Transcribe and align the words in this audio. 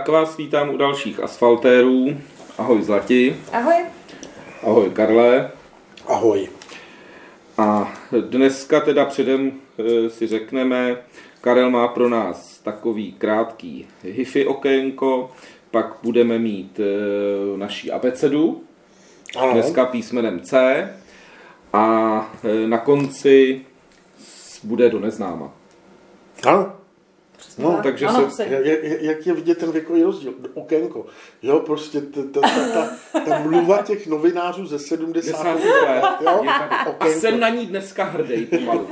Tak 0.00 0.08
vás 0.08 0.36
vítám 0.36 0.70
u 0.70 0.76
dalších 0.76 1.20
asfaltérů. 1.20 2.16
Ahoj 2.58 2.82
Zlati. 2.82 3.36
Ahoj. 3.52 3.74
Ahoj 4.62 4.90
Karle. 4.90 5.50
Ahoj. 6.06 6.48
A 7.58 7.92
dneska 8.20 8.80
teda 8.80 9.04
předem 9.04 9.52
eh, 9.78 10.10
si 10.10 10.26
řekneme, 10.26 10.96
Karel 11.40 11.70
má 11.70 11.88
pro 11.88 12.08
nás 12.08 12.58
takový 12.58 13.12
krátký 13.12 13.86
hifi 14.02 14.46
okénko, 14.46 15.30
pak 15.70 15.96
budeme 16.02 16.38
mít 16.38 16.80
eh, 16.80 17.58
naší 17.58 17.90
abecedu, 17.92 18.62
Ano. 19.38 19.52
dneska 19.52 19.84
písmenem 19.86 20.40
C 20.40 20.88
a 21.72 22.34
eh, 22.44 22.68
na 22.68 22.78
konci 22.78 23.60
bude 24.64 24.90
do 24.90 25.00
neznáma. 25.00 25.52
Ano. 26.46 26.79
No, 27.62 27.72
tak. 27.72 27.82
takže 27.82 28.06
ano, 28.06 28.30
se- 28.30 28.36
se... 28.36 28.46
Jak, 28.46 28.64
jak- 28.82 29.02
jak 29.02 29.26
je 29.26 29.32
vidět 29.34 29.58
ten 29.58 29.72
věkový 29.72 30.02
rozdíl? 30.02 30.34
Okénko. 30.54 31.06
Jo, 31.42 31.60
prostě 31.60 32.00
ta, 32.00 32.20
ta, 32.32 32.40
ta, 32.40 32.72
ta, 33.12 33.20
ta 33.20 33.38
mluva 33.38 33.82
těch 33.82 34.06
novinářů 34.06 34.66
ze 34.66 34.78
70. 34.78 35.30
Desátý 35.30 35.68
let. 35.68 36.04
Jo? 36.20 36.42
A 37.00 37.06
jsem 37.06 37.40
na 37.40 37.48
ní 37.48 37.66
dneska 37.66 38.04
hrdý 38.04 38.46
pomalu. 38.46 38.88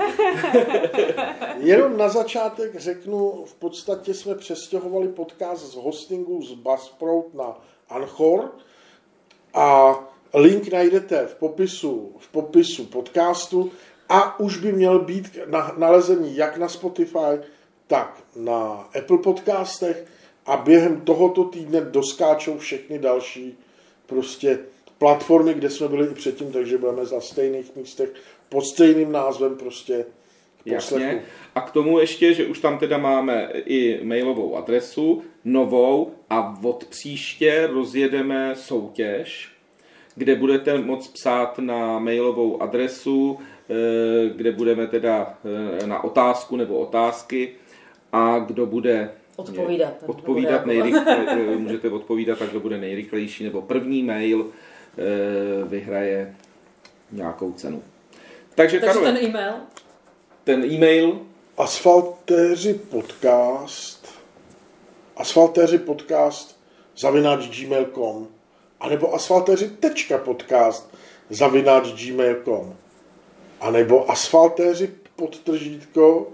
Jenom 1.59 1.97
na 1.97 2.09
začátek 2.09 2.81
řeknu, 2.81 3.45
v 3.47 3.55
podstatě 3.55 4.15
jsme 4.15 4.35
přestěhovali 4.35 5.09
podcast 5.09 5.63
z 5.67 5.75
hostingu 5.75 6.43
z 6.43 6.53
Buzzsprout 6.55 7.35
na 7.35 7.61
Anchor 7.91 8.51
a 9.55 9.95
link 10.35 10.73
najdete 10.73 11.27
v 11.27 11.35
popisu, 11.35 12.13
v 12.19 12.29
popisu 12.29 12.85
podcastu 12.85 13.71
a 14.09 14.41
už 14.41 14.59
by 14.59 14.73
měl 14.73 14.99
být 14.99 15.39
na, 15.47 15.75
nalezený 15.79 16.37
jak 16.37 16.57
na 16.57 16.69
Spotify, 16.69 17.39
tak 17.89 18.23
na 18.37 18.89
Apple 18.99 19.19
podcastech 19.19 20.05
a 20.47 20.57
během 20.57 21.01
tohoto 21.01 21.45
týdne 21.45 21.81
doskáčou 21.81 22.59
všechny 22.59 22.99
další 22.99 23.59
prostě 24.07 24.59
platformy, 24.99 25.55
kde 25.55 25.71
jsme 25.71 25.89
byli 25.89 26.07
i 26.07 26.15
předtím, 26.15 26.53
takže 26.53 26.79
budeme 26.79 27.07
za 27.07 27.21
stejných 27.21 27.77
místech 27.77 28.09
pod 28.49 28.65
stejným 28.65 29.13
názvem 29.13 29.57
prostě. 29.57 30.05
Jasně. 30.65 31.23
A 31.55 31.61
k 31.61 31.71
tomu 31.71 31.99
ještě, 31.99 32.35
že 32.35 32.47
už 32.47 32.59
tam 32.59 32.79
teda 32.79 32.99
máme 32.99 33.51
i 33.55 34.05
mailovou 34.05 34.57
adresu, 34.57 35.23
novou 35.45 36.13
a 36.31 36.59
od 36.63 36.85
příště 36.85 37.67
rozjedeme 37.67 38.55
soutěž, 38.57 39.53
kde 40.15 40.35
budete 40.35 40.79
moct 40.79 41.09
psát 41.09 41.59
na 41.59 41.99
mailovou 41.99 42.63
adresu, 42.63 43.39
eh, 43.71 43.75
kde 44.37 44.53
budeme 44.53 44.87
teda 44.87 45.39
eh, 45.83 45.87
na 45.87 46.05
otázku 46.05 46.57
nebo 46.57 46.79
otázky 46.79 47.55
a 48.13 48.39
kdo 48.39 48.67
bude 48.67 49.11
Odpovídat. 49.37 49.95
odpovídat 50.07 50.63
Bude 50.65 50.75
jako- 50.75 50.85
nejrychle, 50.87 51.57
můžete 51.57 51.91
odpovídat, 51.91 52.39
tak 52.39 52.51
kdo 52.51 52.61
bude 52.61 52.79
nejrychlejší, 52.79 53.45
nebo 53.45 53.63
první 53.63 54.03
mail 54.03 54.47
eh, 54.99 55.65
vyhraje 55.65 56.37
nějakou 57.13 57.53
cenu. 57.53 57.83
Takže, 58.55 58.81
Takže 58.81 59.01
Karle, 59.01 59.13
ten 59.13 59.25
e-mail. 59.25 59.53
ten 60.45 60.65
e-mail 60.65 61.21
Asfaltéři 61.59 62.75
podcast 62.75 64.09
asfaltéři 65.17 65.79
podcast 65.79 66.61
zavináč 66.97 67.61
gmail.com 67.61 68.29
anebo 68.81 69.15
asfaltéři 69.15 69.69
tečka 69.69 70.19
podcast 70.19 70.95
zavináč 71.31 72.07
gmail.com 72.07 72.77
anebo 73.61 74.11
asfaltéři 74.11 74.91
podtržítko 75.17 76.27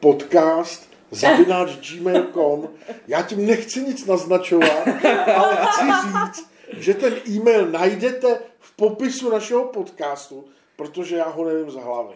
podcast 0.00 0.89
zavináč 1.10 1.70
gmail.com 1.90 2.68
Já 3.06 3.22
tím 3.22 3.46
nechci 3.46 3.80
nic 3.80 4.06
naznačovat, 4.06 4.88
ale 5.36 5.58
chci 5.70 5.84
říct, 5.84 6.50
že 6.78 6.94
ten 6.94 7.14
e-mail 7.28 7.66
najdete 7.70 8.38
v 8.58 8.76
popisu 8.76 9.30
našeho 9.30 9.64
podcastu, 9.64 10.44
protože 10.76 11.16
já 11.16 11.28
ho 11.28 11.44
nevím 11.44 11.70
z 11.70 11.74
hlavy. 11.74 12.14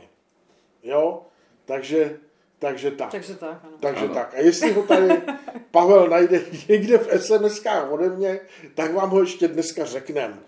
Jo? 0.82 1.22
Takže, 1.64 2.16
takže 2.58 2.90
tak. 2.90 3.10
Takže 3.10 3.34
tak, 3.34 3.60
ano. 3.64 3.72
Takže 3.80 4.04
Ano. 4.04 4.14
tak. 4.14 4.34
A 4.34 4.40
jestli 4.40 4.72
ho 4.72 4.82
tady 4.82 5.22
Pavel 5.70 6.08
najde 6.08 6.40
někde 6.68 6.98
v 6.98 7.08
SMS-kách 7.08 7.92
ode 7.92 8.08
mě, 8.08 8.40
tak 8.74 8.94
vám 8.94 9.10
ho 9.10 9.20
ještě 9.20 9.48
dneska 9.48 9.84
řeknem. 9.84 10.40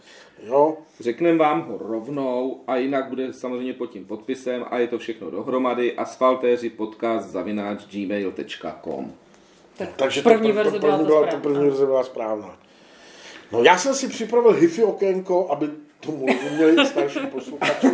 Jo? 0.42 0.76
Řekneme 1.00 1.38
vám 1.38 1.62
ho 1.62 1.78
rovnou 1.78 2.60
a 2.66 2.76
jinak 2.76 3.08
bude 3.08 3.32
samozřejmě 3.32 3.72
pod 3.72 3.86
tím 3.86 4.04
podpisem 4.04 4.64
a 4.70 4.78
je 4.78 4.88
to 4.88 4.98
všechno 4.98 5.30
dohromady 5.30 5.97
asfaltéři 5.97 6.70
podcast 6.70 7.28
zavináč 7.28 7.86
gmail.com 7.86 9.12
Tak 9.76 9.88
Takže 9.97 10.22
první 10.22 10.48
to, 10.48 10.54
pr- 10.54 10.56
verze 10.56 10.78
byla 10.78 10.98
byla, 10.98 11.26
první 11.26 11.64
verze 11.64 11.86
byla 11.86 12.04
správná. 12.04 12.58
No 13.52 13.62
já 13.62 13.78
jsem 13.78 13.94
si 13.94 14.08
připravil 14.08 14.52
hifi 14.52 14.84
okénko, 14.84 15.48
aby 15.50 15.70
tomu 16.00 16.26
rozuměli 16.26 16.82
i 16.82 16.86
starší 16.86 17.26
posluchači. 17.26 17.86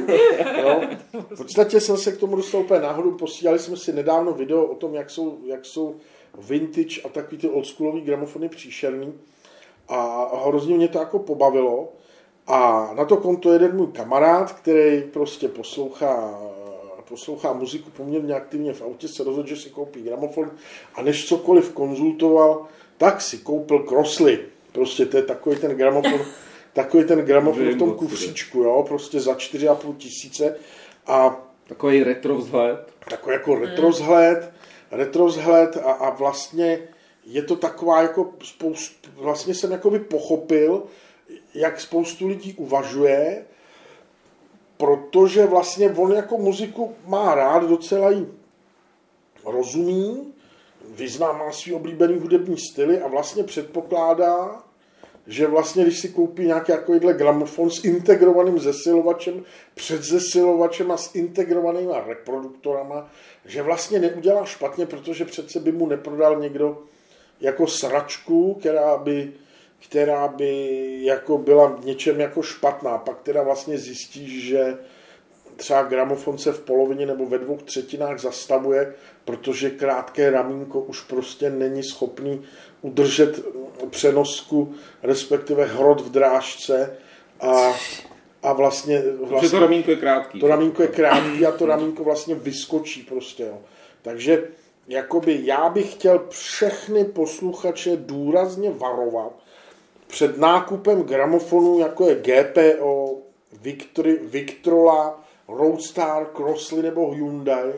Jo? 0.62 0.80
V 1.12 1.36
podstatě 1.36 1.80
jsem 1.80 1.96
se 1.96 2.12
k 2.12 2.18
tomu 2.18 2.36
dostal 2.36 2.60
úplně 2.60 2.80
náhodou. 2.80 3.10
Posílali 3.10 3.58
jsme 3.58 3.76
si 3.76 3.92
nedávno 3.92 4.32
video 4.32 4.64
o 4.64 4.74
tom, 4.74 4.94
jak 4.94 5.10
jsou, 5.10 5.38
jak 5.44 5.64
jsou 5.64 5.96
vintage 6.38 7.00
a 7.04 7.08
takový 7.08 7.38
ty 7.38 7.48
oldschoolový 7.48 8.00
gramofony 8.00 8.48
příšerný. 8.48 9.12
A 9.88 10.28
hrozně 10.46 10.74
mě 10.76 10.88
to 10.88 10.98
jako 10.98 11.18
pobavilo. 11.18 11.92
A 12.46 12.90
na 12.96 13.04
to 13.04 13.16
konto 13.16 13.52
jeden 13.52 13.76
můj 13.76 13.86
kamarád, 13.86 14.52
který 14.52 15.02
prostě 15.02 15.48
poslouchá, 15.48 16.40
poslouchá 17.08 17.52
muziku 17.52 17.90
poměrně 17.90 18.34
aktivně 18.34 18.72
v 18.72 18.82
autě, 18.82 19.08
se 19.08 19.24
rozhodl, 19.24 19.48
že 19.48 19.56
si 19.56 19.70
koupí 19.70 20.02
gramofon 20.02 20.50
a 20.94 21.02
než 21.02 21.28
cokoliv 21.28 21.72
konzultoval, 21.72 22.66
tak 22.98 23.20
si 23.20 23.38
koupil 23.38 23.78
Crossley. 23.78 24.38
Prostě 24.72 25.06
to 25.06 25.16
je 25.16 25.22
takový 25.22 25.56
ten 25.56 25.70
gramofon, 25.70 26.20
takový 26.72 27.04
ten 27.04 27.18
gramofon 27.18 27.68
v 27.68 27.78
tom 27.78 27.94
kufříčku, 27.94 28.58
jo, 28.58 28.84
prostě 28.88 29.20
za 29.20 29.32
4,5 29.32 29.96
tisíce 29.96 30.56
a 31.06 31.42
Takový 31.68 32.02
retro 32.02 32.36
vzhled. 32.36 32.92
takový 33.10 33.32
jako 33.34 33.54
retrovzhled, 33.54 34.52
retrovzhled 34.90 35.76
a, 35.76 35.92
a 35.92 36.10
vlastně 36.10 36.78
je 37.24 37.42
to 37.42 37.56
taková 37.56 38.02
jako 38.02 38.32
spoustu, 38.42 39.10
vlastně 39.16 39.54
jsem 39.54 39.72
jakoby 39.72 39.98
pochopil, 39.98 40.82
jak 41.54 41.80
spoustu 41.80 42.28
lidí 42.28 42.54
uvažuje, 42.54 43.44
protože 44.76 45.46
vlastně 45.46 45.90
on 45.90 46.12
jako 46.12 46.38
muziku 46.38 46.94
má 47.06 47.34
rád, 47.34 47.64
docela 47.64 48.10
jí 48.10 48.26
rozumí, 49.44 50.32
vyzná, 50.88 51.32
má 51.32 51.52
svý 51.52 51.74
oblíbený 51.74 52.18
hudební 52.18 52.58
styly 52.58 53.00
a 53.00 53.08
vlastně 53.08 53.44
předpokládá, 53.44 54.62
že 55.26 55.46
vlastně, 55.46 55.82
když 55.82 56.00
si 56.00 56.08
koupí 56.08 56.46
nějaký 56.46 56.72
takovýhle 56.72 57.14
gramofon 57.14 57.70
s 57.70 57.84
integrovaným 57.84 58.58
zesilovačem, 58.58 59.44
předzesilovačem 59.74 60.90
a 60.90 60.96
s 60.96 61.14
integrovanýma 61.14 62.00
reproduktorama, 62.06 63.10
že 63.44 63.62
vlastně 63.62 63.98
neudělá 63.98 64.44
špatně, 64.44 64.86
protože 64.86 65.24
přece 65.24 65.60
by 65.60 65.72
mu 65.72 65.86
neprodal 65.86 66.40
někdo 66.40 66.82
jako 67.40 67.66
sračku, 67.66 68.54
která 68.54 68.96
by, 68.96 69.32
která 69.84 70.28
by 70.28 70.78
jako 71.04 71.38
byla 71.38 71.66
v 71.66 71.84
něčem 71.84 72.20
jako 72.20 72.42
špatná. 72.42 72.98
Pak 72.98 73.22
teda 73.22 73.42
vlastně 73.42 73.78
zjistí, 73.78 74.40
že 74.40 74.78
třeba 75.56 75.82
gramofon 75.82 76.38
se 76.38 76.52
v 76.52 76.60
polovině 76.60 77.06
nebo 77.06 77.26
ve 77.26 77.38
dvou 77.38 77.56
třetinách 77.56 78.18
zastavuje, 78.18 78.94
protože 79.24 79.70
krátké 79.70 80.30
ramínko 80.30 80.80
už 80.80 81.00
prostě 81.00 81.50
není 81.50 81.82
schopný 81.82 82.42
udržet 82.82 83.44
přenosku, 83.90 84.74
respektive 85.02 85.64
hrot 85.64 86.00
v 86.00 86.10
drážce 86.10 86.96
a, 87.40 87.72
a 88.42 88.52
vlastně, 88.52 89.02
Vlastně, 89.02 89.26
vlastně 89.26 89.50
to 89.50 89.60
ramínko 89.60 89.90
je 89.90 89.96
krátký. 89.96 90.40
to 90.40 90.48
ramínko 90.48 90.82
je 90.82 90.88
krátký 90.88 91.46
a 91.46 91.52
to 91.52 91.66
ramínko 91.66 92.04
vlastně 92.04 92.34
vyskočí 92.34 93.02
prostě. 93.02 93.42
Jo. 93.42 93.58
Takže 94.02 94.44
jakoby 94.88 95.40
já 95.42 95.68
bych 95.68 95.92
chtěl 95.92 96.26
všechny 96.28 97.04
posluchače 97.04 97.96
důrazně 97.96 98.70
varovat 98.70 99.41
před 100.12 100.38
nákupem 100.38 101.02
gramofonu, 101.02 101.78
jako 101.78 102.08
je 102.08 102.14
GPO, 102.14 103.18
Victory, 103.52 104.18
Victrola, 104.22 105.24
Roadstar, 105.48 106.26
Crossley 106.36 106.82
nebo 106.82 107.10
Hyundai, 107.10 107.72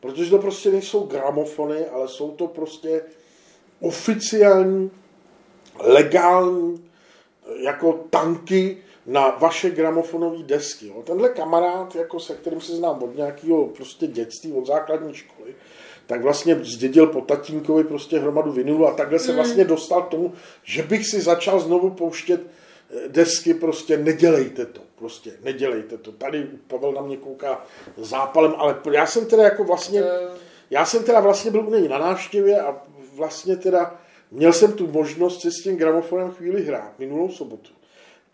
protože 0.00 0.30
to 0.30 0.38
prostě 0.38 0.70
nejsou 0.70 1.06
gramofony, 1.06 1.86
ale 1.86 2.08
jsou 2.08 2.30
to 2.30 2.46
prostě 2.46 3.02
oficiální, 3.80 4.90
legální 5.80 6.90
jako 7.64 7.92
tanky 8.10 8.78
na 9.06 9.28
vaše 9.28 9.70
gramofonové 9.70 10.42
desky. 10.42 10.86
Jo. 10.86 11.02
Tenhle 11.02 11.28
kamarád, 11.28 11.94
jako 11.94 12.20
se 12.20 12.34
kterým 12.34 12.60
se 12.60 12.76
znám 12.76 13.02
od 13.02 13.16
nějakého 13.16 13.66
prostě 13.66 14.06
dětství, 14.06 14.52
od 14.52 14.66
základní 14.66 15.14
školy, 15.14 15.54
tak 16.08 16.22
vlastně 16.22 16.58
zdědil 16.62 17.06
po 17.06 17.20
tatínkovi 17.20 17.84
prostě 17.84 18.18
hromadu 18.18 18.52
vinilu 18.52 18.86
a 18.86 18.94
takhle 18.94 19.18
se 19.18 19.32
vlastně 19.32 19.64
dostal 19.64 20.02
k 20.02 20.08
tomu, 20.08 20.32
že 20.64 20.82
bych 20.82 21.06
si 21.06 21.20
začal 21.20 21.60
znovu 21.60 21.90
pouštět 21.90 22.40
eh, 22.40 23.08
desky, 23.08 23.54
prostě 23.54 23.96
nedělejte 23.96 24.66
to, 24.66 24.80
prostě 24.98 25.32
nedělejte 25.44 25.98
to. 25.98 26.12
Tady 26.12 26.48
Pavel 26.66 26.92
na 26.92 27.02
mě 27.02 27.16
kouká 27.16 27.64
zápalem, 27.96 28.54
ale 28.56 28.76
já 28.92 29.06
jsem 29.06 29.26
teda 29.26 29.42
jako 29.42 29.64
vlastně, 29.64 30.02
já 30.70 30.84
jsem 30.84 31.04
teda 31.04 31.20
vlastně 31.20 31.50
byl 31.50 31.68
u 31.68 31.70
něj 31.70 31.88
na 31.88 31.98
návštěvě 31.98 32.60
a 32.60 32.82
vlastně 33.14 33.56
teda 33.56 34.00
měl 34.30 34.52
jsem 34.52 34.72
tu 34.72 34.86
možnost 34.86 35.40
se 35.40 35.50
s 35.50 35.62
tím 35.62 35.76
gramofonem 35.76 36.30
chvíli 36.30 36.64
hrát, 36.64 36.98
minulou 36.98 37.28
sobotu. 37.28 37.70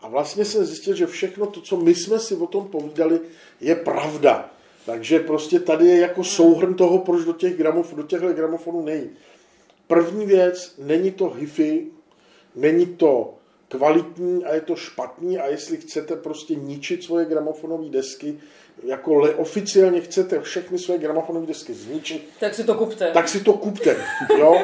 A 0.01 0.07
vlastně 0.07 0.45
jsem 0.45 0.65
zjistil, 0.65 0.95
že 0.95 1.07
všechno 1.07 1.45
to, 1.45 1.61
co 1.61 1.77
my 1.77 1.95
jsme 1.95 2.19
si 2.19 2.35
o 2.35 2.47
tom 2.47 2.67
povídali, 2.67 3.19
je 3.61 3.75
pravda. 3.75 4.54
Takže 4.85 5.19
prostě 5.19 5.59
tady 5.59 5.87
je 5.87 5.99
jako 5.99 6.23
souhrn 6.23 6.73
toho, 6.73 6.97
proč 6.99 7.25
do 7.25 7.33
těch 7.33 7.57
gramof, 7.57 7.93
do 7.93 8.03
těchto 8.03 8.33
gramofonů 8.33 8.81
nejít. 8.85 9.11
První 9.87 10.25
věc, 10.25 10.75
není 10.77 11.11
to 11.11 11.29
hifi, 11.29 11.87
není 12.55 12.85
to 12.85 13.33
kvalitní 13.67 14.45
a 14.45 14.53
je 14.55 14.61
to 14.61 14.75
špatný 14.75 15.37
a 15.39 15.47
jestli 15.47 15.77
chcete 15.77 16.15
prostě 16.15 16.55
ničit 16.55 17.03
svoje 17.03 17.25
gramofonové 17.25 17.89
desky, 17.89 18.39
jako 18.83 19.15
le, 19.15 19.35
oficiálně 19.35 20.01
chcete 20.01 20.41
všechny 20.41 20.79
své 20.79 20.97
gramofonové 20.97 21.45
desky 21.47 21.73
zničit, 21.73 22.29
Tak 22.39 22.53
si 22.55 22.63
to 22.63 22.73
kupte. 22.75 23.11
tak 23.11 23.27
si 23.29 23.39
to 23.39 23.53
kupte. 23.53 23.97
Jo? 24.39 24.59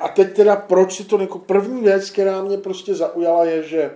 A 0.00 0.08
teď 0.08 0.32
teda, 0.36 0.56
proč 0.56 0.96
si 0.96 1.04
to 1.04 1.20
jako 1.20 1.38
první 1.38 1.80
věc, 1.82 2.10
která 2.10 2.42
mě 2.42 2.58
prostě 2.58 2.94
zaujala, 2.94 3.44
je, 3.44 3.62
že 3.62 3.90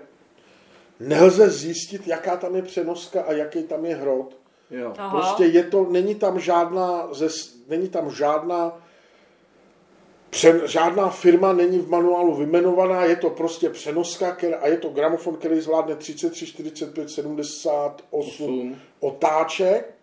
nelze 1.01 1.51
zjistit, 1.51 2.07
jaká 2.09 2.37
tam 2.37 2.57
je 2.57 2.63
přenoska 2.63 3.23
a 3.23 3.33
jaký 3.33 3.63
tam 3.63 3.85
je 3.85 3.95
hrot. 3.95 4.36
Jo. 4.71 4.95
Aha. 4.99 5.11
Prostě 5.11 5.45
je 5.45 5.65
to, 5.65 5.87
není 5.91 6.15
tam 6.15 6.41
žádná, 6.41 7.09
zes, 7.13 7.57
není 7.69 7.89
tam 7.89 8.11
žádná 8.11 8.81
Přen, 10.31 10.63
žádná 10.65 11.09
firma 11.09 11.53
není 11.53 11.79
v 11.79 11.89
manuálu 11.89 12.35
vymenovaná, 12.35 13.05
je 13.05 13.17
to 13.17 13.31
prostě 13.31 13.71
přenoska 13.71 14.33
která, 14.33 14.59
a 14.59 14.67
je 14.67 14.77
to 14.77 14.89
gramofon, 14.89 15.37
který 15.37 15.61
zvládne 15.61 15.97
33, 15.97 16.47
45, 16.47 17.11
78 17.11 18.01
Osm. 18.11 18.77
otáček, 19.01 19.95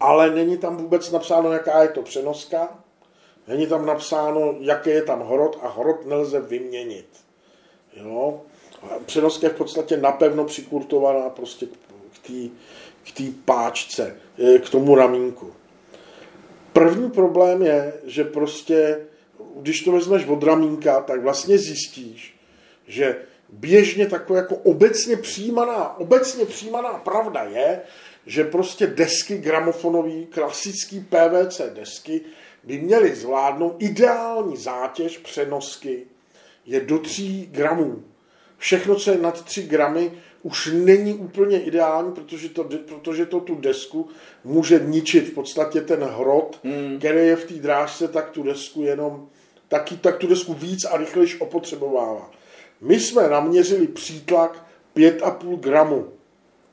ale 0.00 0.30
není 0.30 0.58
tam 0.58 0.76
vůbec 0.76 1.10
napsáno, 1.10 1.52
jaká 1.52 1.82
je 1.82 1.88
to 1.88 2.02
přenoska, 2.02 2.78
není 3.48 3.66
tam 3.66 3.86
napsáno, 3.86 4.54
jaký 4.60 4.90
je 4.90 5.02
tam 5.02 5.20
hrot 5.20 5.58
a 5.62 5.68
hrot 5.68 6.06
nelze 6.06 6.40
vyměnit. 6.40 7.06
Jo? 7.96 8.40
Přenoska 9.06 9.46
je 9.46 9.52
v 9.52 9.56
podstatě 9.56 9.96
napevno 9.96 10.44
přikurtovaná 10.44 11.30
prostě 11.30 11.66
k 12.12 12.26
té 12.26 12.48
k 13.08 13.12
té 13.12 13.24
páčce, 13.44 14.16
eh, 14.38 14.58
k 14.58 14.70
tomu 14.70 14.94
ramínku. 14.94 15.52
První 16.72 17.10
problém 17.10 17.62
je, 17.62 17.92
že 18.04 18.24
prostě, 18.24 19.00
když 19.56 19.82
to 19.82 19.92
vezmeš 19.92 20.26
od 20.26 20.42
ramínka, 20.42 21.00
tak 21.00 21.22
vlastně 21.22 21.58
zjistíš, 21.58 22.36
že 22.86 23.16
běžně 23.48 24.06
takové 24.06 24.38
jako 24.38 24.56
obecně 24.56 25.16
přijímaná, 25.16 25.98
obecně 25.98 26.44
přijímaná 26.44 26.88
pravda 26.88 27.42
je, 27.42 27.80
že 28.26 28.44
prostě 28.44 28.86
desky 28.86 29.38
gramofonové, 29.38 30.24
klasický 30.30 31.00
PVC 31.00 31.60
desky, 31.74 32.20
by 32.64 32.78
měly 32.78 33.14
zvládnout 33.14 33.76
ideální 33.78 34.56
zátěž 34.56 35.18
přenosky 35.18 36.06
je 36.66 36.80
do 36.80 36.98
3 36.98 37.48
gramů. 37.50 38.04
Všechno, 38.58 38.94
co 38.94 39.10
je 39.10 39.18
nad 39.18 39.44
3 39.44 39.62
gramy, 39.62 40.12
už 40.46 40.70
není 40.72 41.14
úplně 41.14 41.60
ideální, 41.60 42.12
protože 42.12 42.48
to, 42.48 42.64
protože 42.64 43.26
to 43.26 43.40
tu 43.40 43.54
desku 43.54 44.08
může 44.44 44.78
ničit 44.78 45.28
v 45.28 45.34
podstatě 45.34 45.80
ten 45.80 46.04
hrot, 46.04 46.60
hmm. 46.64 46.98
který 46.98 47.26
je 47.26 47.36
v 47.36 47.44
té 47.44 47.54
drážce, 47.54 48.08
tak 48.08 48.30
tu 48.30 48.42
desku 48.42 48.82
jenom, 48.82 49.28
taky, 49.68 49.96
tak 49.96 50.16
tu 50.16 50.26
desku 50.26 50.54
víc 50.54 50.84
a 50.84 50.96
rychlejš 50.96 51.40
opotřebovává. 51.40 52.30
My 52.80 53.00
jsme 53.00 53.28
naměřili 53.28 53.86
přítlak 53.86 54.66
5,5 54.96 55.60
gramu. 55.60 56.08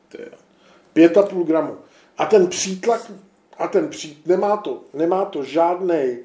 Ty 0.10 0.18
jo. 0.22 1.08
5,5 1.08 1.44
gramu. 1.44 1.78
A 2.18 2.26
ten 2.26 2.48
přítlak, 2.48 3.12
a 3.58 3.68
ten 3.68 3.90
přít, 3.90 4.28
nemá 4.28 4.58
to, 4.58 4.82
nemá 4.94 5.26
to 5.26 5.44
žádný 5.44 6.18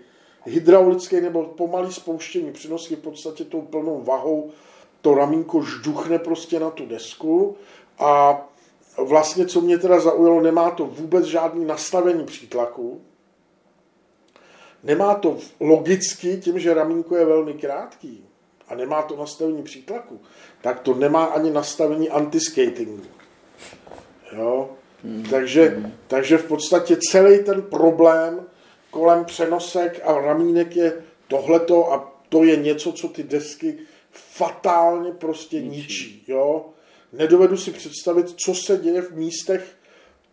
hydraulický 0.44 1.20
nebo 1.20 1.44
pomalý 1.44 1.92
spouštění 1.92 2.52
přenosky 2.52 2.96
v 2.96 3.00
podstatě 3.00 3.44
tou 3.44 3.62
plnou 3.62 4.02
vahou 4.02 4.50
to 5.00 5.14
ramínko 5.14 5.62
žduchne 5.62 6.18
prostě 6.18 6.60
na 6.60 6.70
tu 6.70 6.86
desku 6.86 7.56
a 7.98 8.40
vlastně, 8.96 9.46
co 9.46 9.60
mě 9.60 9.78
teda 9.78 10.00
zaujalo, 10.00 10.40
nemá 10.40 10.70
to 10.70 10.86
vůbec 10.86 11.24
žádný 11.24 11.64
nastavení 11.64 12.24
přítlaku, 12.24 13.00
nemá 14.82 15.14
to 15.14 15.36
logicky, 15.60 16.36
tím, 16.36 16.58
že 16.58 16.74
ramínko 16.74 17.16
je 17.16 17.24
velmi 17.24 17.54
krátký 17.54 18.24
a 18.68 18.74
nemá 18.74 19.02
to 19.02 19.16
nastavení 19.16 19.62
přítlaku, 19.62 20.20
tak 20.60 20.80
to 20.80 20.94
nemá 20.94 21.24
ani 21.24 21.50
nastavení 21.50 22.10
antiskatingu. 22.10 23.02
Jo? 24.36 24.70
Hmm. 25.04 25.24
Takže, 25.30 25.92
takže 26.06 26.38
v 26.38 26.44
podstatě 26.44 26.96
celý 27.10 27.44
ten 27.44 27.62
problém 27.62 28.46
kolem 28.90 29.24
přenosek 29.24 30.00
a 30.04 30.20
ramínek 30.20 30.76
je 30.76 31.02
tohleto 31.28 31.92
a 31.92 32.12
to 32.28 32.44
je 32.44 32.56
něco, 32.56 32.92
co 32.92 33.08
ty 33.08 33.22
desky 33.22 33.78
fatálně 34.18 35.12
prostě 35.12 35.60
ničí. 35.60 35.70
ničí 35.70 36.24
jo? 36.28 36.66
Nedovedu 37.12 37.56
si 37.56 37.70
představit, 37.70 38.30
co 38.36 38.54
se 38.54 38.76
děje 38.76 39.02
v 39.02 39.16
místech, 39.16 39.76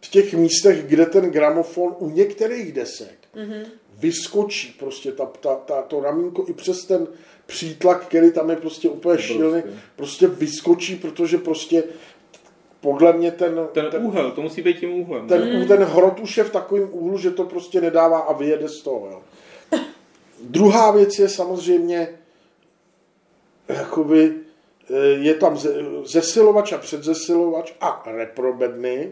v 0.02 0.10
těch 0.10 0.34
místech, 0.34 0.84
kde 0.84 1.06
ten 1.06 1.32
gramofon 1.32 1.96
u 2.00 2.10
některých 2.10 2.72
desek 2.72 3.18
mm-hmm. 3.36 3.66
vyskočí 3.98 4.76
prostě 4.80 5.12
ta, 5.12 5.26
ta, 5.26 5.56
ta, 5.56 5.82
to 5.82 6.00
ramínko 6.00 6.46
i 6.48 6.54
přes 6.54 6.86
ten 6.86 7.08
přítlak, 7.46 8.06
který 8.06 8.32
tam 8.32 8.50
je 8.50 8.56
prostě 8.56 8.90
úplně 8.90 9.22
šílený, 9.22 9.64
prostě 9.96 10.28
vyskočí, 10.28 10.96
protože 10.96 11.38
prostě 11.38 11.84
podle 12.80 13.14
mě 13.14 13.32
ten... 13.32 13.68
Ten, 13.72 13.86
ten 13.92 14.06
úhel, 14.06 14.32
to 14.32 14.42
musí 14.42 14.62
být 14.62 14.80
tím 14.80 14.94
úhlem. 14.94 15.28
Ten, 15.28 15.60
mm. 15.60 15.68
ten 15.68 15.84
hrot 15.84 16.20
už 16.20 16.38
je 16.38 16.44
v 16.44 16.52
takovém 16.52 16.90
úhlu, 16.92 17.18
že 17.18 17.32
to 17.32 17.44
prostě 17.44 17.82
nedává 17.82 18.20
a 18.20 18.34
vyjede 18.34 18.70
z 18.70 18.82
toho. 18.82 19.08
Jo. 19.12 19.22
Druhá 20.44 20.92
věc 20.92 21.20
je 21.20 21.30
samozřejmě 21.30 22.08
jakoby 23.68 24.34
je 25.20 25.34
tam 25.34 25.58
zesilovač 26.04 26.74
a 26.74 26.78
předzesilovač 26.78 27.74
a 27.82 28.04
reprobedny, 28.06 29.12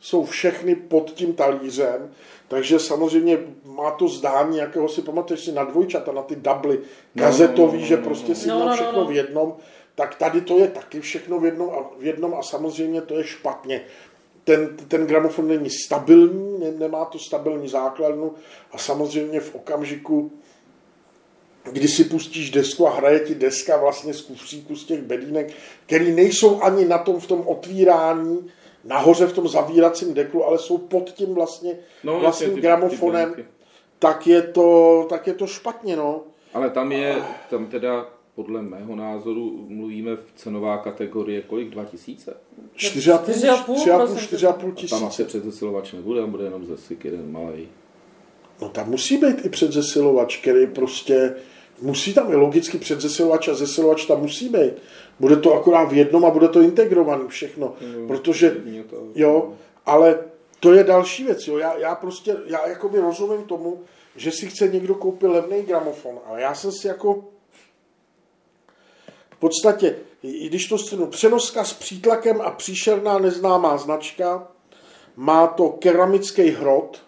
jsou 0.00 0.24
všechny 0.24 0.74
pod 0.74 1.10
tím 1.10 1.32
talířem, 1.32 2.10
takže 2.48 2.78
samozřejmě 2.78 3.38
má 3.64 3.90
to 3.90 4.08
zdání 4.08 4.58
jakého 4.58 4.88
si 4.88 5.02
pamatuješ 5.02 5.44
si 5.44 5.52
na 5.52 5.64
dvojčata, 5.64 6.12
na 6.12 6.22
ty 6.22 6.36
dubly 6.36 6.78
kazetový, 7.18 7.72
no, 7.72 7.78
no, 7.78 7.80
no, 7.80 7.86
že 7.86 7.96
prostě 7.96 8.34
si 8.34 8.48
no, 8.48 8.54
měl 8.56 8.68
no, 8.68 8.74
všechno 8.74 9.00
no. 9.00 9.06
v 9.06 9.12
jednom, 9.12 9.56
tak 9.94 10.14
tady 10.14 10.40
to 10.40 10.58
je 10.58 10.68
taky 10.68 11.00
všechno 11.00 11.40
v 11.40 11.44
jednom 11.44 11.70
a, 11.70 11.90
v 11.98 12.04
jednom 12.04 12.34
a 12.34 12.42
samozřejmě 12.42 13.00
to 13.00 13.14
je 13.14 13.24
špatně. 13.24 13.84
Ten, 14.44 14.76
ten 14.88 15.06
gramofon 15.06 15.48
není 15.48 15.70
stabilní, 15.70 16.58
ne, 16.58 16.70
nemá 16.70 17.04
to 17.04 17.18
stabilní 17.18 17.68
základnu 17.68 18.34
a 18.72 18.78
samozřejmě 18.78 19.40
v 19.40 19.54
okamžiku, 19.54 20.32
kdy 21.72 21.88
si 21.88 22.04
pustíš 22.04 22.50
desku 22.50 22.86
a 22.88 22.94
hraje 22.94 23.20
ti 23.20 23.34
deska 23.34 23.76
vlastně 23.76 24.14
z 24.14 24.20
kufříku, 24.20 24.76
z 24.76 24.84
těch 24.84 25.02
bedínek, 25.02 25.52
který 25.86 26.12
nejsou 26.12 26.62
ani 26.62 26.84
na 26.84 26.98
tom 26.98 27.20
v 27.20 27.26
tom 27.26 27.42
otvírání, 27.46 28.46
nahoře 28.84 29.26
v 29.26 29.32
tom 29.32 29.48
zavíracím 29.48 30.14
deklu, 30.14 30.44
ale 30.44 30.58
jsou 30.58 30.78
pod 30.78 31.10
tím 31.10 31.34
vlastně 31.34 31.78
No, 32.04 32.20
vlastním 32.20 32.48
ty- 32.50 32.54
ty- 32.54 32.60
gramofonem, 32.60 33.34
ty 33.34 33.44
tak 33.98 34.26
je 34.26 34.42
to, 34.42 35.06
tak 35.10 35.26
je 35.26 35.34
to 35.34 35.46
špatně, 35.46 35.96
no. 35.96 36.20
Ale 36.54 36.70
tam 36.70 36.92
je, 36.92 37.22
tam 37.50 37.66
teda 37.66 38.06
podle 38.34 38.62
mého 38.62 38.96
názoru 38.96 39.64
mluvíme 39.68 40.16
v 40.16 40.24
cenová 40.36 40.78
kategorie 40.78 41.42
kolik? 41.42 41.70
2000? 41.70 42.34
4,5 42.76 43.18
4,5 43.24 43.56
4,5 43.66 44.06
prosím. 44.06 44.38
4,5 44.38 44.84
A 44.84 44.88
tam 44.88 45.04
asi 45.04 45.16
tisíce. 45.16 45.24
předzesilovač 45.24 45.92
nebude, 45.92 46.20
tam 46.20 46.30
bude 46.30 46.44
jenom 46.44 46.66
zesik 46.66 47.04
jeden 47.04 47.32
malý. 47.32 47.68
No 48.62 48.68
tam 48.68 48.90
musí 48.90 49.16
být 49.16 49.44
i 49.44 49.48
předzesilovač, 49.48 50.36
který 50.36 50.66
prostě, 50.66 51.34
musí 51.80 52.14
tam 52.14 52.32
i 52.32 52.34
logicky 52.34 52.78
předzesilovač 52.78 53.48
a 53.48 53.54
zesilovač 53.54 54.06
tam 54.06 54.20
musí 54.20 54.48
být. 54.48 54.72
Bude 55.20 55.36
to 55.36 55.54
akorát 55.54 55.84
v 55.84 55.94
jednom 55.94 56.24
a 56.24 56.30
bude 56.30 56.48
to 56.48 56.60
integrovaný 56.60 57.28
všechno, 57.28 57.74
protože, 58.08 58.56
Mě 58.64 58.84
to- 58.84 59.06
jo, 59.14 59.52
ale 59.86 60.18
to 60.60 60.72
je 60.72 60.84
další 60.84 61.24
věc, 61.24 61.46
jo, 61.46 61.58
já, 61.58 61.78
já 61.78 61.94
prostě, 61.94 62.36
já 62.46 62.68
jakoby 62.68 63.00
rozumím 63.00 63.42
tomu, 63.44 63.82
že 64.16 64.30
si 64.30 64.46
chce 64.46 64.68
někdo 64.68 64.94
koupit 64.94 65.26
levný 65.26 65.62
gramofon, 65.62 66.18
ale 66.26 66.40
já 66.40 66.54
jsem 66.54 66.72
si 66.72 66.86
jako 66.86 67.24
v 69.30 69.36
podstatě, 69.38 69.96
i 70.22 70.48
když 70.48 70.68
to 70.68 70.78
scénu, 70.78 71.06
přenoska 71.06 71.64
s 71.64 71.72
přítlakem 71.72 72.40
a 72.40 72.50
příšerná 72.50 73.18
neznámá 73.18 73.76
značka, 73.76 74.48
má 75.16 75.46
to 75.46 75.68
keramický 75.68 76.42
hrot, 76.50 77.02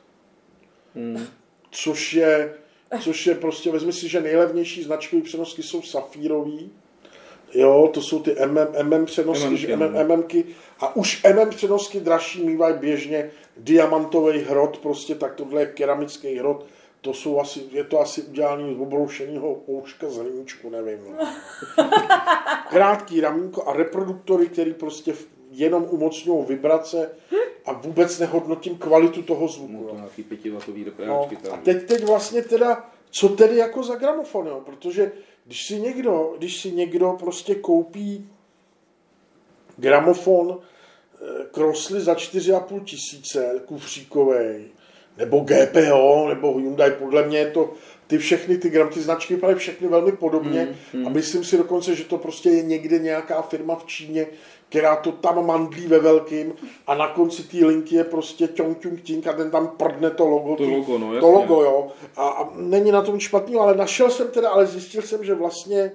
což 1.71 2.15
je, 2.15 2.55
což 3.01 3.27
je 3.27 3.35
prostě, 3.35 3.71
vezmi 3.71 3.93
si, 3.93 4.09
že 4.09 4.21
nejlevnější 4.21 4.83
značkové 4.83 5.23
přenosky 5.23 5.63
jsou 5.63 5.83
safírový, 5.83 6.71
jo, 7.55 7.91
to 7.95 8.03
jsou 8.03 8.21
ty 8.23 8.37
MM, 8.47 8.69
MM 8.83 9.07
přenosky, 9.07 9.49
MM, 9.49 9.57
že 9.57 9.77
no. 9.77 9.89
MM, 9.89 10.09
MMky, 10.09 10.45
a 10.81 10.97
už 10.97 11.23
MM 11.35 11.51
přenosky 11.51 12.01
dražší 12.01 12.45
mývají 12.47 12.75
běžně 12.79 13.31
diamantový 13.57 14.39
hrot, 14.39 14.79
prostě 14.79 15.15
tak 15.15 15.35
tohle 15.35 15.61
je 15.61 15.67
keramický 15.67 16.35
hrot, 16.35 16.67
to 17.01 17.15
jsou 17.15 17.41
asi, 17.41 17.63
je 17.71 17.85
to 17.85 18.01
asi 18.01 18.23
udělaný 18.23 18.75
z 18.75 18.81
obroušeného 18.81 19.55
pouška 19.55 20.09
z 20.09 20.17
hliníčku, 20.17 20.71
nevím. 20.71 20.99
No. 21.11 21.27
Krátký 22.71 23.21
ramínko 23.21 23.69
a 23.69 23.73
reproduktory, 23.73 24.47
který 24.47 24.75
prostě 24.75 25.13
v- 25.13 25.27
jenom 25.57 25.87
umocňují 25.91 26.45
vibrace 26.47 27.11
a 27.65 27.73
vůbec 27.73 28.19
nehodnotím 28.19 28.79
kvalitu 28.79 29.23
toho 29.23 29.49
zvuku. 29.49 29.73
No, 29.73 29.89
to 29.89 29.97
nějaký 29.97 30.23
pětivatový 30.23 30.87
No, 31.07 31.31
a 31.53 31.57
teď, 31.57 31.87
teď 31.87 32.05
vlastně 32.05 32.43
teda 32.43 32.91
co 33.11 33.29
tedy 33.29 33.57
jako 33.57 33.83
za 33.83 33.95
gramofon, 33.95 34.47
jo? 34.47 34.63
protože 34.67 35.13
když 35.45 35.67
si 35.67 35.81
někdo, 35.81 36.35
když 36.39 36.61
si 36.61 36.73
někdo 36.73 37.17
prostě 37.19 37.55
koupí 37.55 38.29
gramofon 39.77 40.61
Crossley 41.53 42.01
za 42.01 42.15
4,5 42.15 42.85
tisíce, 42.85 43.61
kufříkovej, 43.67 44.65
nebo 45.17 45.41
GPO, 45.41 46.29
nebo 46.29 46.59
Hyundai, 46.59 46.91
podle 46.91 47.27
mě 47.27 47.39
je 47.39 47.51
to, 47.51 47.73
ty 48.07 48.19
všechny 48.19 48.59
ty 48.59 48.71
gram, 48.71 48.89
ty 48.89 49.01
značky 49.01 49.35
vypadají 49.35 49.59
všechny 49.59 49.89
velmi 49.89 50.13
podobně 50.13 50.61
hmm, 50.61 50.75
hmm. 50.93 51.07
a 51.07 51.11
myslím 51.11 51.45
si 51.45 51.59
dokonce, 51.59 51.95
že 51.95 52.05
to 52.05 52.19
prostě 52.19 52.51
je 52.51 52.63
někde 52.63 52.99
nějaká 52.99 53.43
firma 53.43 53.77
v 53.77 53.87
Číně, 53.87 54.27
která 54.69 54.97
to 54.97 55.13
tam 55.13 55.47
mandlí 55.47 55.87
ve 55.87 55.99
velkým 55.99 56.55
a 56.87 56.95
na 56.95 57.09
konci 57.09 57.43
té 57.43 57.67
linky 57.67 57.95
je 57.95 58.05
prostě 58.05 58.47
ťong 58.47 58.79
ťong 58.79 59.01
ting 59.01 59.27
a 59.27 59.33
ten 59.33 59.51
tam 59.51 59.69
prdne 59.69 60.11
to 60.11 60.27
logo. 60.27 60.57
To 60.57 60.65
logo, 60.65 60.99
no, 60.99 61.21
to 61.21 61.31
logo, 61.31 61.63
jo. 61.63 61.89
A, 62.17 62.29
a, 62.29 62.51
není 62.57 62.93
na 62.93 63.03
tom 63.03 63.21
špatný, 63.21 63.57
ale 63.57 63.77
našel 63.77 64.11
jsem 64.11 64.29
teda, 64.29 64.51
ale 64.51 64.67
zjistil 64.67 65.03
jsem, 65.03 65.25
že 65.25 65.35
vlastně 65.35 65.93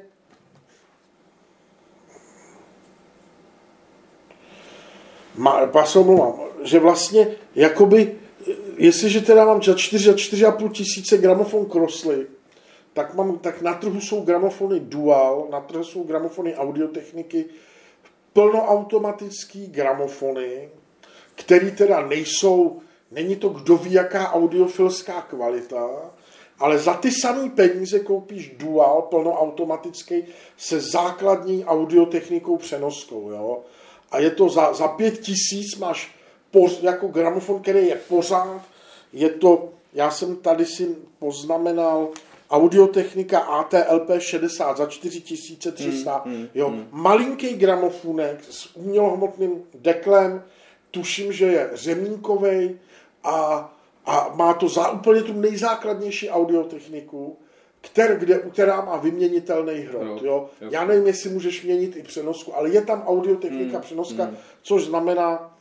má, 5.35 5.85
se 5.85 5.99
omlouvám, 5.99 6.39
že 6.63 6.79
vlastně 6.79 7.27
jakoby, 7.55 8.15
jestliže 8.77 9.21
teda 9.21 9.45
mám 9.45 9.63
za 9.63 9.73
4 9.75 10.05
za 10.05 10.11
4,5 10.11 10.71
tisíce 10.71 11.17
gramofon 11.17 11.65
Crossley, 11.65 12.27
tak, 12.93 13.15
mám, 13.15 13.37
tak 13.37 13.61
na 13.61 13.73
trhu 13.73 14.01
jsou 14.01 14.21
gramofony 14.21 14.79
Dual, 14.79 15.47
na 15.51 15.59
trhu 15.59 15.83
jsou 15.83 16.03
gramofony 16.03 16.55
audiotechniky, 16.55 17.45
plnoautomatický 18.33 19.67
gramofony, 19.67 20.69
který 21.35 21.71
teda 21.71 22.07
nejsou, 22.07 22.81
není 23.11 23.35
to 23.35 23.49
kdo 23.49 23.77
ví 23.77 23.93
jaká 23.93 24.33
audiofilská 24.33 25.21
kvalita, 25.21 25.89
ale 26.59 26.79
za 26.79 26.93
ty 26.93 27.11
samé 27.11 27.49
peníze 27.49 27.99
koupíš 27.99 28.55
dual 28.57 29.01
plnoautomatický 29.01 30.23
se 30.57 30.79
základní 30.79 31.65
audiotechnikou 31.65 32.57
přenoskou. 32.57 33.29
Jo? 33.29 33.63
a 34.11 34.19
je 34.19 34.31
to 34.31 34.49
za, 34.49 34.73
za 34.73 34.87
pět 34.87 35.19
tisíc 35.19 35.77
máš 35.77 36.15
poz, 36.51 36.79
jako 36.81 37.07
gramofon, 37.07 37.61
který 37.61 37.87
je 37.87 37.95
pořád, 37.95 38.61
je 39.13 39.29
to, 39.29 39.69
já 39.93 40.11
jsem 40.11 40.35
tady 40.35 40.65
si 40.65 40.95
poznamenal, 41.19 42.09
audiotechnika 42.51 43.39
ATLP 43.39 44.09
60 44.19 44.77
za 44.77 44.85
4300, 44.85 46.21
mm, 46.25 46.33
mm, 46.33 46.47
jo, 46.55 46.69
mm. 46.69 46.87
malinký 46.91 47.53
gramofonek 47.53 48.43
s 48.49 48.75
umělohmotným 48.75 49.63
deklem, 49.75 50.43
tuším, 50.91 51.33
že 51.33 51.45
je 51.45 51.69
řemínkovej 51.73 52.79
a, 53.23 53.69
a 54.05 54.31
má 54.35 54.53
to 54.53 54.69
za 54.69 54.91
úplně 54.91 55.21
tu 55.21 55.33
nejzákladnější 55.33 56.29
audiotechniku 56.29 57.37
kter, 57.81 58.19
kde, 58.19 58.39
která 58.39 58.81
má 58.81 58.97
vyměnitelný 58.97 59.73
hrot. 59.73 60.03
Jo, 60.03 60.19
jo? 60.61 60.69
Já 60.71 60.85
nevím, 60.85 61.07
jestli 61.07 61.29
můžeš 61.29 61.63
měnit 61.63 61.95
i 61.95 62.03
přenosku, 62.03 62.57
ale 62.57 62.69
je 62.69 62.81
tam 62.81 63.03
audiotechnika 63.07 63.77
mm, 63.77 63.83
přenoska, 63.83 64.25
mm. 64.25 64.37
což 64.61 64.85
znamená, 64.85 65.57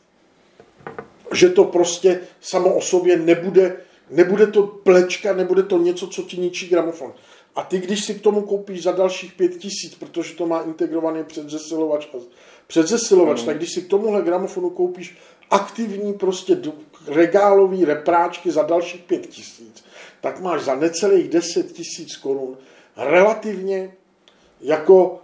že 1.33 1.49
to 1.49 1.63
prostě 1.63 2.21
samo 2.41 2.75
o 2.75 2.81
sobě 2.81 3.17
nebude, 3.17 3.77
nebude 4.11 4.47
to 4.47 4.67
plečka, 4.67 5.33
nebude 5.33 5.63
to 5.63 5.77
něco, 5.77 6.07
co 6.07 6.21
ti 6.21 6.37
ničí 6.37 6.67
gramofon. 6.67 7.13
A 7.55 7.63
ty, 7.63 7.79
když 7.79 8.05
si 8.05 8.15
k 8.15 8.21
tomu 8.21 8.41
koupíš 8.41 8.83
za 8.83 8.91
dalších 8.91 9.33
pět 9.33 9.57
tisíc, 9.57 9.95
protože 9.95 10.35
to 10.35 10.47
má 10.47 10.61
integrovaný 10.61 11.23
předzesilovač, 11.23 12.07
předzesilovač 12.67 13.39
mm. 13.39 13.45
tak 13.45 13.57
když 13.57 13.73
si 13.73 13.81
k 13.81 13.87
tomuhle 13.87 14.21
gramofonu 14.21 14.69
koupíš 14.69 15.17
aktivní 15.49 16.13
prostě 16.13 16.61
regálový 17.07 17.85
repráčky 17.85 18.51
za 18.51 18.63
dalších 18.63 19.01
pět 19.01 19.27
tisíc, 19.27 19.83
tak 20.21 20.39
máš 20.39 20.61
za 20.61 20.75
necelých 20.75 21.29
10 21.29 21.71
tisíc 21.71 22.15
korun 22.15 22.57
relativně 22.97 23.93
jako 24.61 25.21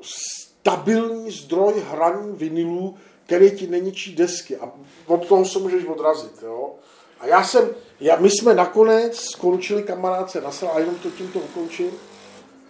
stabilní 0.00 1.30
zdroj 1.30 1.74
hraní 1.90 2.36
vinilů, 2.36 2.96
který 3.26 3.50
ti 3.50 3.66
neničí 3.66 4.14
desky 4.14 4.56
a 4.56 4.72
od 5.06 5.26
toho 5.26 5.44
se 5.44 5.58
můžeš 5.58 5.84
odrazit. 5.84 6.42
Jo? 6.42 6.74
A 7.20 7.26
já 7.26 7.44
jsem, 7.44 7.68
já, 8.00 8.16
my 8.16 8.30
jsme 8.30 8.54
nakonec 8.54 9.16
skončili 9.16 9.82
kamarádce 9.82 10.40
na 10.40 10.50
a 10.72 10.78
jenom 10.78 10.94
to 10.94 11.10
tímto 11.10 11.38
ukončím. 11.38 11.90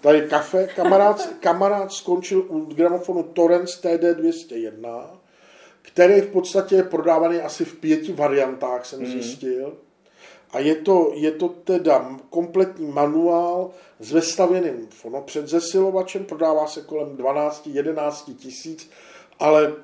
Tady 0.01 0.23
kafe, 0.23 0.69
kamarád, 0.77 1.29
kamarád 1.41 1.93
skončil 1.93 2.47
u 2.49 2.61
gramofonu 2.75 3.23
Torrens 3.23 3.83
TD201, 3.83 5.07
který 5.83 6.21
v 6.21 6.27
podstatě 6.27 6.77
je 6.77 6.83
prodávaný 6.83 7.41
asi 7.41 7.65
v 7.65 7.77
pěti 7.77 8.13
variantách, 8.13 8.87
jsem 8.87 9.01
mm. 9.01 9.07
zjistil. 9.07 9.77
A 10.53 10.59
je 10.59 10.75
to, 10.75 11.13
je 11.15 11.31
to 11.31 11.49
teda 11.49 12.17
kompletní 12.31 12.87
manuál 12.87 13.71
s 14.01 14.13
vestavěným 14.13 14.89
fonopředzesilovačem, 14.91 16.25
prodává 16.25 16.67
se 16.67 16.81
kolem 16.81 17.17
12-11 17.17 18.35
tisíc, 18.35 18.91
ale 19.39 19.75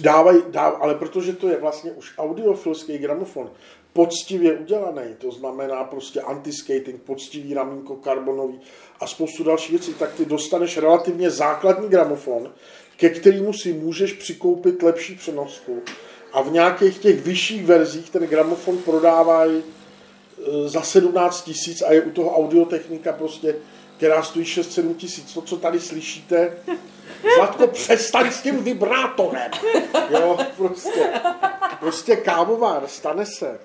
dávaj, 0.00 0.42
dáv, 0.48 0.76
ale 0.80 0.94
protože 0.94 1.32
to 1.32 1.48
je 1.48 1.56
vlastně 1.56 1.92
už 1.92 2.12
audiofilský 2.18 2.98
gramofon, 2.98 3.50
poctivě 3.92 4.58
udělaný, 4.58 5.02
to 5.18 5.30
znamená 5.30 5.84
prostě 5.84 6.20
anti-skating, 6.20 7.00
poctivý 7.04 7.54
ramínko 7.54 7.96
karbonový 7.96 8.60
a 9.00 9.06
spoustu 9.06 9.44
dalších 9.44 9.70
věcí, 9.70 9.94
tak 9.94 10.12
ty 10.12 10.24
dostaneš 10.24 10.78
relativně 10.78 11.30
základní 11.30 11.88
gramofon, 11.88 12.52
ke 12.96 13.10
kterému 13.10 13.52
si 13.52 13.72
můžeš 13.72 14.12
přikoupit 14.12 14.82
lepší 14.82 15.14
přenosku 15.14 15.82
a 16.32 16.42
v 16.42 16.52
nějakých 16.52 16.98
těch 16.98 17.20
vyšších 17.20 17.64
verzích 17.64 18.10
ten 18.10 18.22
gramofon 18.22 18.78
prodávají 18.78 19.62
e, 19.62 20.68
za 20.68 20.82
17 20.82 21.42
tisíc 21.42 21.82
a 21.82 21.92
je 21.92 22.02
u 22.02 22.10
toho 22.10 22.36
audiotechnika 22.36 23.12
prostě, 23.12 23.56
která 23.96 24.22
stojí 24.22 24.44
6-7 24.44 24.94
tisíc. 24.94 25.34
To, 25.34 25.40
co 25.40 25.56
tady 25.56 25.80
slyšíte, 25.80 26.56
Zlatko, 27.36 27.66
přestaň 27.66 28.30
s 28.30 28.42
tím 28.42 28.64
vibrátorem. 28.64 29.50
Jo, 30.10 30.38
prostě, 30.56 31.10
prostě 31.80 32.16
kávovár, 32.16 32.82
stane 32.86 33.26
se. 33.26 33.60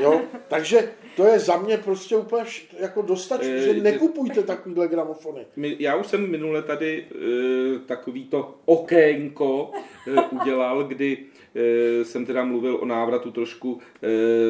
Jo, 0.00 0.20
takže 0.48 0.88
to 1.16 1.26
je 1.26 1.38
za 1.38 1.56
mě 1.56 1.78
prostě 1.78 2.16
úplně 2.16 2.44
jako 2.78 3.02
dostačí, 3.02 3.46
že 3.46 3.74
nekupujte 3.74 4.42
takovýhle 4.42 4.88
gramofony. 4.88 5.46
Já 5.56 5.96
už 5.96 6.06
jsem 6.06 6.30
minule 6.30 6.62
tady 6.62 7.04
uh, 7.14 7.78
takový 7.86 8.24
to 8.24 8.54
okénko 8.64 9.70
uh, 10.06 10.40
udělal, 10.40 10.84
kdy 10.84 11.18
uh, 11.18 12.04
jsem 12.04 12.26
teda 12.26 12.44
mluvil 12.44 12.78
o 12.80 12.84
návratu 12.84 13.30
trošku 13.30 13.72
uh, 13.72 13.80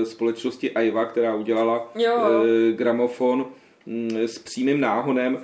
společnosti 0.04 0.70
Aiva, 0.70 1.04
která 1.04 1.34
udělala 1.34 1.90
uh, 1.94 2.02
gramofon 2.72 3.46
um, 3.86 4.08
s 4.16 4.38
přímým 4.38 4.80
náhonem. 4.80 5.34
Uh, 5.34 5.42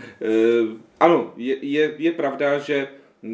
ano, 1.01 1.33
je, 1.37 1.57
je, 1.61 1.95
je 1.99 2.13
pravda, 2.13 2.59
že 2.59 2.89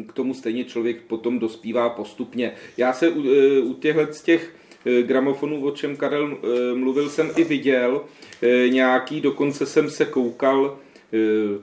k 0.07 0.13
tomu 0.13 0.33
stejně 0.33 0.63
člověk 0.63 1.01
potom 1.01 1.39
dospívá 1.39 1.89
postupně. 1.89 2.51
Já 2.77 2.93
se 2.93 3.09
u, 3.09 3.21
u 3.63 3.73
těchto 3.73 4.13
z 4.13 4.21
těch 4.21 4.53
Eh, 4.85 5.03
gramofonů, 5.03 5.65
o 5.65 5.71
čem 5.71 5.97
Karel 5.97 6.37
eh, 6.37 6.75
mluvil, 6.75 7.09
jsem 7.09 7.31
i 7.35 7.43
viděl. 7.43 8.01
Nějaký, 8.69 9.21
dokonce 9.21 9.65
jsem 9.65 9.89
se 9.89 10.05
koukal, 10.05 10.77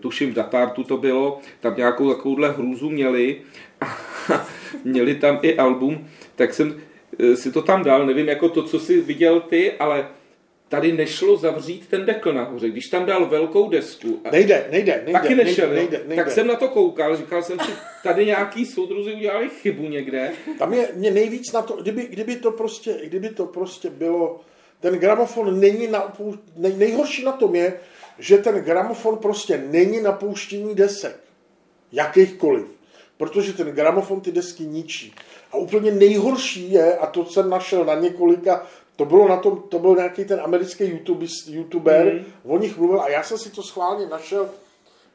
tuším 0.00 0.30
v 0.30 0.35
Datartu 0.35 0.85
to 0.85 0.97
bylo, 0.97 1.38
tam 1.61 1.75
nějakou 1.76 2.14
takovouhle 2.14 2.50
hrůzu 2.50 2.90
měli. 2.90 3.40
A 3.80 3.99
měli 4.85 5.14
tam 5.14 5.38
i 5.42 5.56
album, 5.56 6.09
tak 6.37 6.54
jsem 6.54 6.80
si 7.35 7.52
to 7.52 7.62
tam 7.62 7.85
dal, 7.85 8.06
nevím 8.06 8.28
jako 8.28 8.49
to, 8.49 8.62
co 8.62 8.80
jsi 8.80 9.00
viděl 9.00 9.40
ty, 9.40 9.73
ale 9.73 10.09
tady 10.73 10.93
nešlo 10.93 11.37
zavřít 11.37 11.88
ten 11.88 12.07
dekl 12.07 12.33
nahoře. 12.33 12.69
Když 12.69 12.88
tam 12.88 13.07
dal 13.07 13.26
velkou 13.26 13.69
desku... 13.69 14.21
Nejde, 14.33 14.67
nejde, 14.71 15.02
nejde. 15.05 15.12
Taky 15.12 15.35
nešel, 15.35 15.69
nejde, 15.69 15.81
nejde, 15.81 16.09
nejde. 16.09 16.25
Tak 16.25 16.33
jsem 16.33 16.47
na 16.47 16.55
to 16.55 16.69
koukal, 16.69 17.17
říkal 17.17 17.43
jsem 17.43 17.59
si, 17.61 17.73
tady 18.02 18.26
nějaký 18.26 18.67
soudruzi 18.67 19.14
udělali 19.14 19.49
chybu 19.49 19.88
někde. 19.88 20.33
Tam 20.59 20.73
je 20.73 20.88
mě 20.95 21.11
nejvíc 21.11 21.52
na 21.52 21.62
to, 21.62 21.76
kdyby, 21.76 22.07
kdyby, 22.07 22.37
to 22.37 22.50
prostě, 22.50 23.00
kdyby 23.05 23.29
to 23.29 23.47
prostě 23.47 23.91
bylo... 23.91 24.41
Ten 24.81 24.95
gramofon 24.95 25.61
není 25.61 25.87
na... 25.88 26.12
Nej, 26.57 26.75
nejhorší 26.76 27.25
na 27.25 27.33
tom 27.33 27.55
je, 27.55 27.75
že 28.19 28.38
ten 28.38 28.55
gramofon 28.55 29.17
prostě 29.17 29.64
není 29.71 30.00
na 30.00 30.12
pouštění 30.12 30.75
desek. 30.75 31.17
Jakýchkoliv. 31.93 32.67
Protože 33.17 33.52
ten 33.52 33.67
gramofon 33.69 34.21
ty 34.21 34.33
desky 34.33 34.64
ničí. 34.64 35.14
A 35.52 35.57
úplně 35.57 35.91
nejhorší 35.91 36.73
je, 36.73 36.97
a 36.97 37.07
to 37.07 37.25
jsem 37.25 37.50
našel 37.50 37.85
na 37.85 37.95
několika 37.95 38.67
to 38.96 39.04
bylo 39.04 39.28
na 39.28 39.37
tom, 39.37 39.62
to 39.68 39.78
byl 39.78 39.96
nějaký 39.96 40.25
ten 40.25 40.40
americký 40.40 40.84
YouTube, 40.84 41.26
youtuber, 41.46 42.14
mm. 42.14 42.25
o 42.44 42.58
nich 42.58 42.78
mluvil 42.78 43.00
a 43.00 43.08
já 43.08 43.22
jsem 43.22 43.38
si 43.38 43.50
to 43.50 43.62
schválně 43.62 44.06
našel 44.06 44.50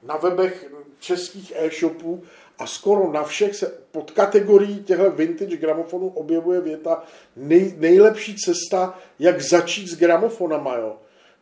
na 0.04 0.18
webech 0.18 0.72
českých 1.00 1.54
e-shopů 1.56 2.24
a 2.60 2.68
skoro 2.68 3.12
na 3.12 3.24
všech 3.24 3.56
se 3.56 3.74
pod 3.92 4.12
kategorií 4.12 4.84
těchto 4.84 5.12
vintage 5.12 5.58
gramofonů 5.58 6.10
objevuje 6.10 6.62
věta 6.62 7.04
nej, 7.36 7.74
nejlepší 7.78 8.36
cesta, 8.36 9.00
jak 9.20 9.42
začít 9.42 9.88
s 9.88 9.98
gramofonama, 9.98 10.76
jo. 10.76 10.96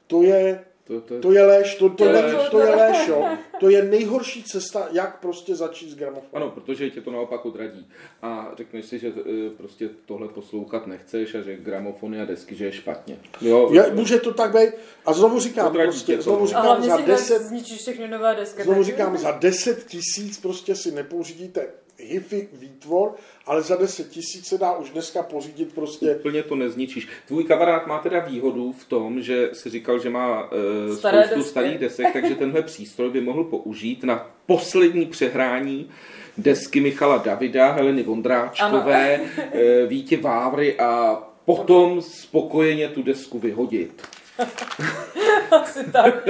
To 0.07 0.23
je, 0.23 0.65
To, 0.87 1.01
to, 1.01 1.19
To 1.19 1.31
je 1.31 1.45
lež, 1.45 1.75
to, 1.75 1.89
to, 1.89 1.95
To 1.95 2.05
je, 2.05 2.11
lež, 2.11 2.33
lež. 2.33 2.49
to 2.49 2.59
je 2.59 2.75
lež, 2.75 3.07
jo. 3.07 3.27
To 3.59 3.69
je 3.69 3.83
nejhorší 3.83 4.43
cesta, 4.43 4.87
jak 4.91 5.19
prostě 5.19 5.55
začít 5.55 5.89
s 5.89 5.95
gramofonem. 5.95 6.29
Ano, 6.33 6.51
protože 6.51 6.89
tě 6.89 7.01
to 7.01 7.11
naopak 7.11 7.45
odradí. 7.45 7.87
A 8.21 8.51
řekneš 8.57 8.85
si, 8.85 8.99
že 8.99 9.07
eh, 9.07 9.49
prostě 9.57 9.89
tohle 10.05 10.27
poslouchat 10.27 10.87
nechceš 10.87 11.35
a 11.35 11.41
že 11.41 11.57
gramofony 11.57 12.21
a 12.21 12.25
desky, 12.25 12.55
že 12.55 12.65
je 12.65 12.71
špatně. 12.71 13.17
Jo, 13.41 13.69
Je, 13.73 13.91
může 13.93 14.19
to 14.19 14.33
tak 14.33 14.51
být. 14.55 14.69
A 15.05 15.13
znovu 15.13 15.39
říkám, 15.39 15.67
Odradí 15.67 15.91
prostě, 15.91 16.11
tě 16.11 16.17
to, 16.17 16.23
znovu 16.23 16.39
no. 16.39 16.43
A 16.43 16.47
říkám, 16.47 16.83
za 16.83 16.97
si 16.97 17.03
10, 17.03 17.33
10... 17.33 17.47
zničíš 17.47 17.79
všechny 17.81 18.07
nové 18.07 18.35
desky. 18.35 18.63
znovu 18.63 18.83
říkám, 18.83 19.17
za 19.17 19.31
10 19.31 19.83
tisíc 19.83 20.39
prostě 20.39 20.75
si 20.75 20.91
nepouřídíte 20.91 21.67
hifi 21.99 22.47
výtvor, 22.53 23.15
ale 23.45 23.61
za 23.61 23.75
10 23.75 24.09
tisíc 24.09 24.47
se 24.47 24.57
dá 24.57 24.77
už 24.77 24.89
dneska 24.89 25.23
pořídit 25.23 25.75
prostě 25.75 26.15
Úplně 26.15 26.43
to 26.43 26.55
nezničíš. 26.55 27.07
Tvůj 27.27 27.43
kamarád 27.43 27.87
má 27.87 27.99
teda 27.99 28.19
výhodu 28.19 28.71
v 28.71 28.85
tom, 28.85 29.21
že 29.21 29.49
si 29.53 29.69
říkal, 29.69 29.99
že 29.99 30.09
má 30.09 30.43
uh, 30.43 30.95
Staré 30.95 31.17
spoustu 31.17 31.35
desky. 31.35 31.49
starých 31.49 31.77
desek, 31.77 32.13
takže 32.13 32.35
tenhle 32.35 32.61
přístroj 32.61 33.09
by 33.09 33.21
mohl 33.21 33.43
použít 33.43 34.03
na 34.03 34.31
poslední 34.45 35.05
přehrání 35.05 35.89
desky 36.37 36.79
Michala 36.81 37.17
Davida, 37.17 37.71
Heleny 37.71 38.03
Vondráčkové, 38.03 39.19
eh, 39.37 39.85
Vítě 39.87 40.17
Vávry 40.17 40.79
a 40.79 41.15
potom 41.45 42.01
spokojeně 42.01 42.87
tu 42.89 43.03
desku 43.03 43.39
vyhodit. 43.39 44.01
Asi 45.51 45.91
tak. 45.91 46.27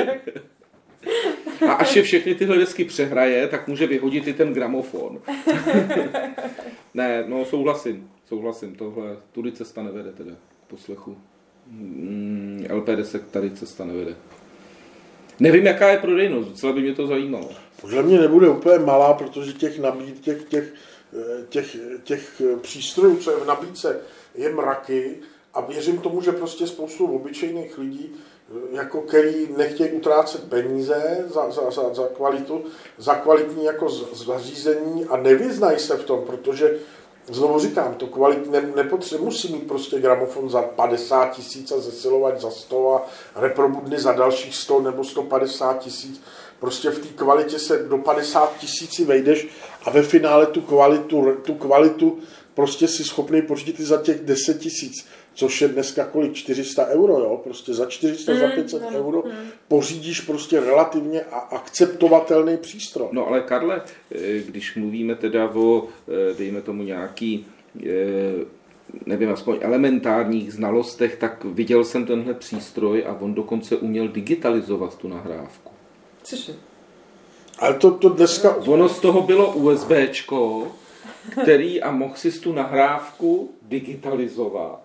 A 1.68 1.74
až 1.74 1.96
je 1.96 2.04
všechny 2.04 2.36
tyhle 2.36 2.58
desky 2.58 2.86
přehraje, 2.86 3.48
tak 3.48 3.68
může 3.68 3.88
vyhodit 3.88 4.28
i 4.28 4.34
ten 4.34 4.54
gramofon. 4.54 5.22
ne, 6.94 7.24
no 7.28 7.46
souhlasím, 7.46 8.10
souhlasím, 8.26 8.76
tohle, 8.76 9.18
tudy 9.32 9.52
cesta 9.52 9.84
nevede 9.84 10.12
teda, 10.12 10.32
poslechu. 10.68 11.18
Mm, 11.68 12.66
LP 12.70 12.88
desek 12.88 13.22
tady 13.32 13.52
cesta 13.52 13.86
nevede. 13.86 14.16
Nevím, 15.40 15.66
jaká 15.66 15.90
je 15.90 15.98
prodejnost, 15.98 16.50
docela 16.50 16.74
by 16.74 16.82
mě 16.82 16.94
to 16.94 17.08
zajímalo. 17.08 17.50
Podle 17.82 18.04
mě 18.04 18.20
nebude 18.20 18.50
úplně 18.50 18.80
malá, 18.80 19.14
protože 19.14 19.54
těch 19.54 19.80
nabíd, 19.80 20.20
těch, 20.20 20.44
těch, 20.44 20.74
eh, 21.14 21.46
těch, 21.50 21.78
těch 22.04 22.42
přístrojů, 22.62 23.18
co 23.18 23.32
je 23.32 23.38
v 23.38 23.48
nabídce, 23.48 24.02
je 24.36 24.56
mraky 24.56 25.16
a 25.54 25.62
věřím 25.62 25.98
tomu, 25.98 26.22
že 26.22 26.32
prostě 26.32 26.68
spoustu 26.68 27.06
obyčejných 27.06 27.78
lidí, 27.78 28.10
jako 28.72 29.02
který 29.02 29.48
nechtějí 29.58 29.92
utrácet 29.92 30.50
peníze 30.50 31.26
za, 31.34 31.52
za, 31.52 31.72
za, 31.72 31.94
za, 31.94 32.08
kvalitu, 32.08 32.66
za 32.98 33.16
kvalitní 33.16 33.66
jako 33.66 33.90
zařízení 34.14 35.06
a 35.06 35.18
nevyznají 35.18 35.80
se 35.80 35.98
v 35.98 36.04
tom, 36.04 36.22
protože 36.22 36.80
Znovu 37.32 37.60
říkám, 37.60 37.94
to 37.94 38.08
kvalit 38.08 38.52
ne, 38.52 38.62
nepotře- 38.62 39.22
musí 39.22 39.54
mít 39.54 39.68
prostě 39.68 40.00
gramofon 40.00 40.50
za 40.50 40.62
50 40.62 41.32
tisíc 41.32 41.72
a 41.72 41.80
zesilovat 41.80 42.42
za 42.42 42.52
100 42.52 42.96
a 42.96 43.08
reprobudny 43.36 44.00
za 44.00 44.14
dalších 44.14 44.56
100 44.56 44.82
nebo 44.82 45.04
150 45.04 45.80
tisíc. 45.80 46.22
Prostě 46.60 46.90
v 46.90 47.00
té 47.00 47.08
kvalitě 47.08 47.60
se 47.60 47.78
do 47.78 47.98
50 47.98 48.58
tisíci 48.58 49.06
vejdeš 49.06 49.48
a 49.86 49.90
ve 49.90 50.04
finále 50.04 50.46
tu 50.46 50.62
kvalitu, 50.62 51.36
tu 51.44 51.54
kvalitu 51.54 52.20
prostě 52.54 52.88
si 52.88 53.04
schopný 53.04 53.42
pořídit 53.42 53.80
i 53.80 53.84
za 53.84 54.02
těch 54.02 54.20
10 54.20 54.60
tisíc, 54.60 55.06
což 55.36 55.62
je 55.62 55.68
dneska 55.68 56.06
kolik? 56.06 56.34
400 56.34 56.88
euro, 56.88 57.20
jo? 57.20 57.42
Prostě 57.44 57.74
za 57.74 57.86
400, 57.86 58.36
za 58.36 58.48
500 58.48 58.84
euro 58.92 59.24
pořídíš 59.68 60.22
prostě 60.22 60.60
relativně 60.60 61.22
a 61.22 61.38
akceptovatelný 61.40 62.58
přístroj. 62.58 63.08
No 63.12 63.28
ale 63.28 63.42
Karle, 63.42 63.82
eh, 64.12 64.40
když 64.40 64.76
mluvíme 64.76 65.16
teda 65.16 65.52
o, 65.56 65.88
eh, 66.08 66.34
dejme 66.38 66.62
tomu 66.62 66.84
nějaký, 66.84 67.46
eh, 67.86 67.90
nevím, 69.06 69.32
aspoň 69.32 69.58
elementárních 69.62 70.54
znalostech, 70.54 71.16
tak 71.16 71.46
viděl 71.46 71.84
jsem 71.84 72.06
tenhle 72.06 72.34
přístroj 72.34 73.04
a 73.08 73.18
on 73.20 73.34
dokonce 73.34 73.76
uměl 73.76 74.08
digitalizovat 74.08 74.98
tu 74.98 75.08
nahrávku. 75.08 75.72
Cože? 76.24 76.54
Ale 77.60 77.74
to, 77.74 77.92
to 77.92 78.10
dneska... 78.10 78.56
Ono 78.56 78.90
z 78.90 79.00
toho 79.00 79.22
bylo 79.22 79.54
USBčko, 79.54 80.68
který 81.42 81.82
a 81.82 81.92
mohl 81.92 82.14
si 82.16 82.32
tu 82.32 82.54
nahrávku 82.54 83.52
digitalizovat 83.62 84.85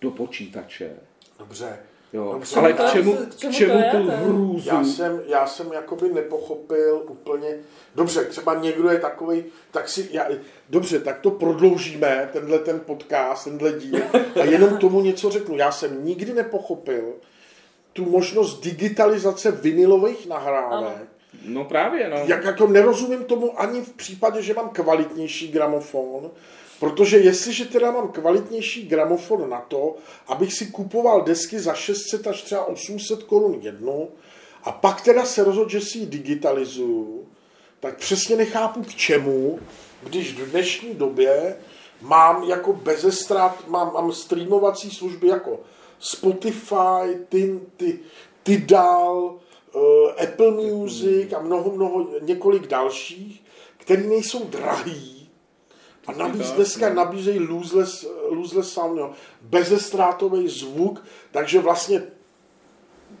do 0.00 0.10
počítače. 0.10 0.90
Dobře. 1.38 1.78
Jo. 2.12 2.32
Dobře. 2.32 2.56
Ale 2.56 2.72
k 2.72 2.80
je- 2.80 2.90
čemu, 2.92 3.16
k 3.16 3.36
čemu 3.36 3.52
k 3.52 3.56
čemu 3.56 3.80
tu 3.90 4.10
hrůzu? 4.10 4.68
Já 4.68 4.84
jsem, 4.84 5.22
já 5.26 5.46
jsem 5.46 5.72
jakoby 5.72 6.08
nepochopil 6.08 7.02
úplně, 7.08 7.56
dobře, 7.94 8.24
třeba 8.24 8.54
někdo 8.54 8.90
je 8.90 8.98
takový, 8.98 9.44
tak 9.70 9.88
si, 9.88 10.08
já, 10.12 10.26
dobře, 10.70 11.00
tak 11.00 11.20
to 11.20 11.30
prodloužíme, 11.30 12.28
tenhle 12.32 12.58
ten 12.58 12.80
podcast, 12.80 13.44
tenhle 13.44 13.72
díl 13.72 14.00
a 14.40 14.44
jenom 14.44 14.76
tomu 14.76 15.00
něco 15.00 15.30
řeknu. 15.30 15.56
Já 15.56 15.72
jsem 15.72 16.04
nikdy 16.04 16.32
nepochopil 16.34 17.14
tu 17.92 18.04
možnost 18.10 18.60
digitalizace 18.60 19.50
vinilových 19.50 20.26
nahrávek. 20.28 21.08
No 21.44 21.64
právě, 21.64 22.08
no. 22.08 22.16
Jak 22.26 22.44
jako 22.44 22.66
nerozumím 22.66 23.24
tomu 23.24 23.60
ani 23.60 23.80
v 23.80 23.92
případě, 23.92 24.42
že 24.42 24.54
mám 24.54 24.68
kvalitnější 24.68 25.48
gramofon, 25.48 26.30
protože 26.80 27.18
jestliže 27.18 27.64
teda 27.64 27.90
mám 27.90 28.08
kvalitnější 28.08 28.88
gramofon 28.88 29.50
na 29.50 29.60
to, 29.60 29.96
abych 30.26 30.52
si 30.52 30.66
kupoval 30.66 31.22
desky 31.22 31.60
za 31.60 31.74
600 31.74 32.26
až 32.26 32.42
třeba 32.42 32.64
800 32.64 33.22
korun 33.22 33.58
jednu, 33.62 34.08
a 34.64 34.72
pak 34.72 35.00
teda 35.00 35.24
se 35.24 35.44
rozhodl, 35.44 35.70
že 35.70 35.80
si 35.80 35.98
ji 35.98 36.06
digitalizuju, 36.06 37.26
tak 37.80 37.96
přesně 37.96 38.36
nechápu 38.36 38.82
k 38.82 38.94
čemu, 38.94 39.60
když 40.02 40.34
v 40.34 40.50
dnešní 40.50 40.94
době 40.94 41.56
mám 42.00 42.44
jako 42.44 42.72
bezestrat, 42.72 43.68
mám, 43.68 43.92
mám 43.92 44.12
streamovací 44.12 44.90
služby 44.90 45.28
jako 45.28 45.60
Spotify, 45.98 47.18
ty, 47.28 47.60
ty, 47.76 47.98
Tidal, 48.42 49.38
uh, 49.74 49.82
Apple 50.22 50.50
Music 50.50 51.32
a 51.32 51.38
mnoho, 51.38 51.72
mnoho, 51.72 52.08
několik 52.20 52.66
dalších, 52.66 53.42
které 53.78 54.02
nejsou 54.02 54.44
drahý 54.44 55.19
a 56.10 56.18
navíc 56.18 56.50
dneska 56.50 56.88
no. 56.88 56.94
nabízejí 56.94 57.38
lossless, 57.38 58.06
lossless 58.28 58.72
sound, 58.72 58.98
jo, 58.98 59.10
bezestrátový 59.40 60.48
zvuk, 60.48 61.04
takže 61.30 61.60
vlastně 61.60 62.02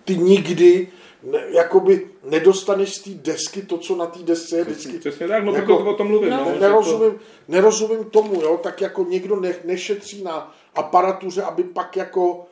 ty 0.04 0.16
nikdy 0.16 0.88
ne, 1.22 1.44
jakoby 1.48 2.10
nedostaneš 2.24 2.94
z 2.94 3.02
té 3.02 3.10
desky 3.10 3.62
to, 3.62 3.78
co 3.78 3.96
na 3.96 4.06
té 4.06 4.18
desce 4.18 4.56
je 4.56 4.64
vždycky. 4.64 4.98
Přesně 4.98 5.28
tak, 5.28 5.44
no 5.44 5.52
Jako- 5.52 5.78
o 5.78 5.94
tom 5.94 6.08
mluvím. 6.08 6.30
No. 6.30 6.44
No, 6.44 6.58
nerozumím, 6.60 7.20
nerozumím 7.48 8.04
tomu, 8.04 8.42
jo, 8.42 8.60
tak 8.62 8.80
jako 8.80 9.04
někdo 9.08 9.40
ne, 9.40 9.54
nešetří 9.64 10.22
na 10.22 10.54
aparatuře, 10.74 11.42
aby 11.42 11.62
pak 11.62 11.96
jako 11.96 12.46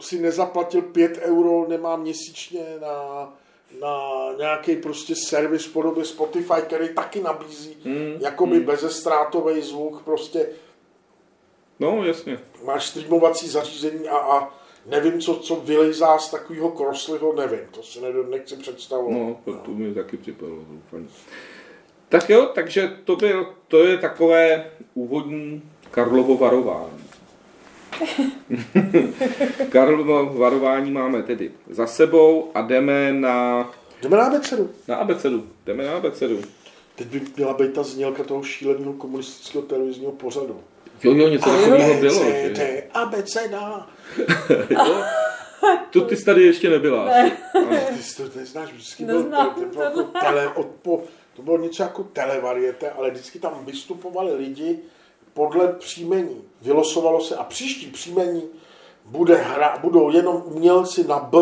si 0.00 0.18
nezaplatil 0.18 0.82
5 0.82 1.18
euro, 1.18 1.66
nemá 1.68 1.96
měsíčně 1.96 2.60
na, 2.80 3.32
na 3.80 3.98
nějaký 4.38 4.76
prostě 4.76 5.14
servis 5.16 5.66
podobě 5.66 6.04
Spotify, 6.04 6.62
který 6.62 6.88
taky 6.94 7.20
nabízí 7.22 7.76
Mm, 7.84 8.16
jakoby 8.20 8.60
bezestrátový 8.60 9.62
zvuk, 9.62 10.02
prostě 10.02 10.46
no 11.80 12.04
jasně. 12.04 12.38
máš 12.64 12.86
streamovací 12.86 13.48
zařízení 13.48 14.08
a, 14.08 14.16
a 14.16 14.54
nevím, 14.86 15.20
co, 15.20 15.34
co 15.36 15.56
vylejzá 15.56 16.18
z 16.18 16.30
takového 16.30 16.70
krosliho, 16.70 17.32
nevím, 17.32 17.60
to 17.70 17.82
si 17.82 18.00
ne, 18.00 18.08
nechci 18.30 18.56
představovat. 18.56 19.12
No, 19.18 19.40
to, 19.44 19.54
to 19.54 19.70
mi 19.70 19.94
taky 19.94 20.16
připadlo 20.16 20.56
zoufalý. 20.56 21.08
Tak 22.08 22.30
jo, 22.30 22.50
takže 22.54 22.96
to, 23.04 23.16
byl, 23.16 23.46
to 23.68 23.84
je 23.84 23.98
takové 23.98 24.70
úvodní 24.94 25.62
Karlovo 25.90 26.36
varování. 26.36 27.04
Karlovo 29.68 30.24
varování 30.38 30.90
máme 30.90 31.22
tedy 31.22 31.50
za 31.70 31.86
sebou 31.86 32.50
a 32.54 32.60
jdeme 32.62 33.12
na, 33.12 33.70
Jdeme 34.02 34.16
na 34.16 34.24
abecedu. 34.24 34.70
na 34.88 34.96
abecedu. 34.96 35.46
Jdeme 35.66 35.84
na 35.84 35.92
abecedu. 35.96 36.40
Teď 36.94 37.06
by 37.06 37.22
měla 37.36 37.54
být 37.54 37.72
ta 37.72 37.82
znělka 37.82 38.24
toho 38.24 38.42
šíleného 38.42 38.92
komunistického 38.92 39.62
televizního 39.62 40.12
pořadu. 40.12 40.60
Jo, 41.04 41.14
jo, 41.14 41.28
něco 41.28 41.50
takového 41.50 41.94
bylo. 42.00 42.24
Že? 42.24 42.82
ABCD, 42.94 42.94
abeceda. 42.94 43.86
To 45.90 46.00
ty 46.00 46.16
jsi 46.16 46.24
tady 46.24 46.42
ještě 46.42 46.70
nebyla. 46.70 47.04
Ne. 47.04 47.36
Ty 47.96 48.02
jsi 48.02 48.22
to 48.22 48.38
neznáš, 48.38 48.72
vždycky 48.72 49.04
byl, 49.04 49.14
Neznám 49.14 49.54
to, 49.54 49.60
bylo 49.60 49.82
jako 49.84 50.02
tele, 50.02 50.48
odpo, 50.48 51.02
to 51.36 51.42
bylo 51.42 51.58
něco 51.58 51.82
jako 51.82 52.02
televariete, 52.02 52.90
ale 52.90 53.10
vždycky 53.10 53.38
tam 53.38 53.64
vystupovali 53.64 54.34
lidi 54.34 54.78
podle 55.34 55.68
příjmení. 55.72 56.42
Vylosovalo 56.62 57.20
se 57.20 57.36
a 57.36 57.44
příští 57.44 57.86
příjmení 57.86 58.42
bude 59.04 59.36
hra, 59.36 59.78
budou 59.82 60.10
jenom 60.10 60.42
umělci 60.46 61.04
na 61.06 61.18
B 61.18 61.38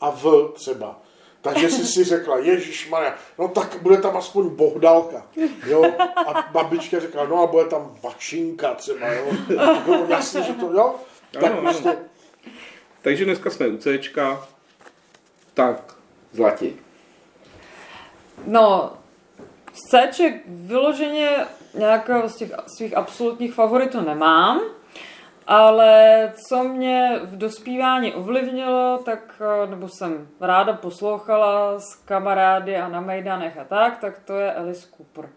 a 0.00 0.10
V 0.10 0.52
třeba. 0.54 1.00
Takže 1.40 1.70
si 1.70 1.86
si 1.86 2.04
řekla, 2.04 2.38
Ježíš 2.38 2.88
Maria, 2.88 3.14
no 3.38 3.48
tak 3.48 3.76
bude 3.82 3.96
tam 3.96 4.16
aspoň 4.16 4.48
Bohdalka, 4.48 5.26
jo? 5.66 5.84
A 6.26 6.48
babička 6.52 7.00
řekla, 7.00 7.24
no 7.24 7.42
a 7.42 7.46
bude 7.46 7.64
tam 7.64 7.96
Vašinka 8.02 8.74
třeba, 8.74 9.12
jo? 9.12 9.26
Bylo 9.84 10.06
jasně, 10.08 10.42
že 10.42 10.52
to, 10.52 10.66
jo? 10.72 10.94
Tak 11.30 11.42
Ano, 11.42 11.58
ano. 11.58 11.62
prostě, 11.62 11.98
Takže 13.02 13.24
dneska 13.24 13.50
jsme 13.50 13.68
u 13.68 13.76
Cčka. 13.78 14.46
Tak, 15.54 15.94
zlatí. 16.32 16.76
No, 18.46 18.92
z 19.72 20.10
Cček 20.10 20.42
vyloženě 20.46 21.46
nějakého 21.78 22.28
z 22.28 22.36
těch 22.36 22.52
svých 22.76 22.96
absolutních 22.96 23.54
favoritů 23.54 24.00
nemám, 24.00 24.60
Ale 25.46 26.32
co 26.48 26.64
mě 26.64 27.20
v 27.24 27.36
dospívání 27.36 28.14
ovlivnilo, 28.14 28.98
tak, 29.04 29.42
eh, 29.64 29.66
nebo 29.66 29.88
jsem 29.88 30.28
ráda 30.40 30.72
poslouchala 30.72 31.80
s 31.80 31.94
kamarády 32.04 32.76
a 32.76 32.88
na 32.88 33.00
Mejdanech 33.00 33.58
a 33.58 33.64
tak, 33.64 33.98
tak 33.98 34.18
to 34.18 34.32
je 34.34 34.54
Alice 34.54 34.88
Cooper. 34.96 35.28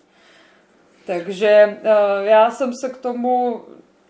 Takže 1.05 1.79
eh, 1.83 1.89
já 2.21 2.51
jsem 2.51 2.73
se 2.73 2.89
k 2.89 2.97
tomu 2.97 3.61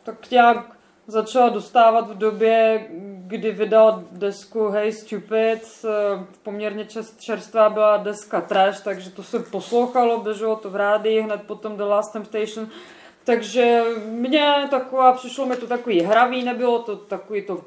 tak 0.03 0.31
nějak 0.31 0.78
začala 1.09 1.49
dostávat 1.49 2.09
v 2.09 2.17
době, 2.17 2.87
kdy 3.27 3.51
vydal 3.51 4.03
desku 4.11 4.69
Hey 4.69 4.91
Stupid, 4.91 5.61
eh, 5.85 6.25
poměrně 6.43 6.87
čerstvá 7.19 7.69
byla 7.69 7.97
deska 7.97 8.41
Trash, 8.41 8.83
takže 8.83 9.09
to 9.09 9.23
se 9.23 9.39
poslouchalo, 9.39 10.19
běželo 10.19 10.55
to 10.55 10.69
v 10.69 10.75
rádii, 10.75 11.21
hned 11.21 11.43
potom 11.43 11.77
The 11.77 11.83
Last 11.83 12.13
Temptation, 12.13 12.67
takže 13.23 13.83
mně 14.05 14.67
taková, 14.69 15.13
přišlo 15.13 15.45
mi 15.45 15.55
to 15.55 15.67
takový 15.67 15.99
hravý, 15.99 16.43
nebylo 16.43 16.79
to 16.79 16.95
takový 16.95 17.41
to 17.41 17.61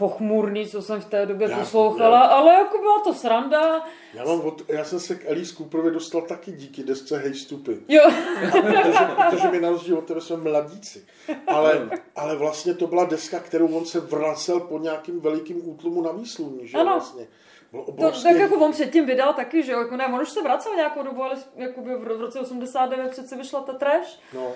pochmurný, 0.00 0.66
co 0.68 0.82
jsem 0.82 1.00
v 1.00 1.04
té 1.04 1.26
době 1.26 1.50
Já- 1.50 1.58
poslouchala, 1.58 2.18
já- 2.20 2.24
ale 2.26 2.52
jako 2.54 2.78
byla 2.78 3.00
to 3.00 3.14
sranda. 3.14 3.84
Já, 4.14 4.24
mám 4.24 4.40
od, 4.40 4.62
já 4.70 4.84
jsem 4.84 5.00
se 5.00 5.14
k 5.14 5.30
Alice 5.30 5.54
Cooperovi 5.56 5.90
dostal 5.90 6.22
taky 6.22 6.52
díky 6.52 6.82
desce 6.82 7.18
Hey 7.18 7.34
Stupid. 7.34 7.78
Jo, 7.88 8.02
protože, 8.50 8.98
protože 9.30 9.48
my 9.48 9.60
na 9.60 9.68
rozdíl 9.70 9.98
od 9.98 10.04
tebe 10.04 10.20
jsme 10.20 10.36
mladíci. 10.36 11.04
Ale, 11.46 11.88
ale 12.16 12.36
vlastně 12.36 12.74
to 12.74 12.86
byla 12.86 13.04
deska, 13.04 13.38
kterou 13.40 13.68
on 13.76 13.84
se 13.86 14.00
vracel 14.00 14.60
po 14.60 14.78
nějakým 14.78 15.20
velikým 15.20 15.68
útlumu 15.68 16.02
na 16.02 16.12
výsluní, 16.12 16.68
že 16.68 16.78
Ano. 16.78 16.90
vlastně. 16.92 17.26
Bylo 17.72 17.84
to, 17.84 18.22
tak 18.22 18.36
jako 18.36 18.54
on 18.56 18.72
předtím 18.72 19.06
vydal 19.06 19.32
taky, 19.32 19.62
že 19.62 19.72
jo, 19.72 19.78
jako 19.78 19.96
ne, 19.96 20.06
on 20.06 20.20
už 20.20 20.30
se 20.30 20.42
vracel 20.42 20.76
nějakou 20.76 21.02
dobu, 21.02 21.22
ale 21.22 21.36
jakoby 21.56 21.94
v 21.94 21.98
v 21.98 22.06
roce 22.20 22.40
89 22.40 23.10
přece 23.10 23.36
vyšla 23.36 23.60
ta 23.60 23.72
trash. 23.72 24.18
No. 24.34 24.52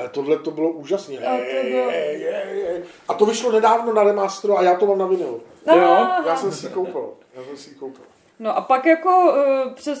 Ale 0.00 0.08
tohle 0.08 0.38
to 0.38 0.50
bylo 0.50 0.70
úžasné. 0.70 1.18
A 1.18 1.36
bylo- 1.70 1.90
A 3.08 3.14
to 3.14 3.26
vyšlo 3.26 3.52
nedávno 3.52 3.94
na 3.94 4.02
remasteru 4.04 4.58
a 4.58 4.62
já 4.62 4.74
to 4.74 4.86
mám 4.86 4.98
na 4.98 5.06
vinylu. 5.06 5.42
Aha. 5.66 6.24
Já 6.26 6.36
jsem 6.36 6.52
si 6.52 6.68
koupil. 6.68 7.12
Já 7.34 7.44
jsem 7.44 7.56
si 7.56 7.74
koupil. 7.74 8.04
No 8.38 8.56
a 8.56 8.60
pak 8.60 8.86
jako 8.86 9.32
uh, 9.32 9.72
přes, 9.72 9.98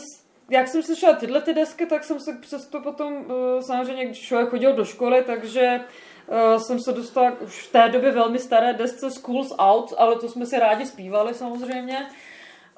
jak 0.50 0.68
jsem 0.68 0.82
slyšela 0.82 1.12
tyhle 1.16 1.40
ty 1.40 1.54
desky, 1.54 1.86
tak 1.86 2.04
jsem 2.04 2.20
se 2.20 2.32
přesto 2.40 2.80
potom 2.80 3.12
uh, 3.16 3.24
samozřejmě, 3.60 4.04
když 4.06 4.20
člověk 4.20 4.48
chodil 4.48 4.72
do 4.72 4.84
školy, 4.84 5.22
takže 5.26 5.80
uh, 6.26 6.62
jsem 6.62 6.80
se 6.80 6.92
dostala 6.92 7.30
k 7.30 7.42
už 7.42 7.62
v 7.68 7.72
té 7.72 7.88
době 7.88 8.10
velmi 8.12 8.38
staré 8.38 8.72
desce 8.72 9.10
Schools 9.10 9.52
Out, 9.58 9.94
ale 9.98 10.16
to 10.16 10.28
jsme 10.28 10.46
si 10.46 10.58
rádi 10.58 10.86
zpívali 10.86 11.34
samozřejmě. 11.34 12.06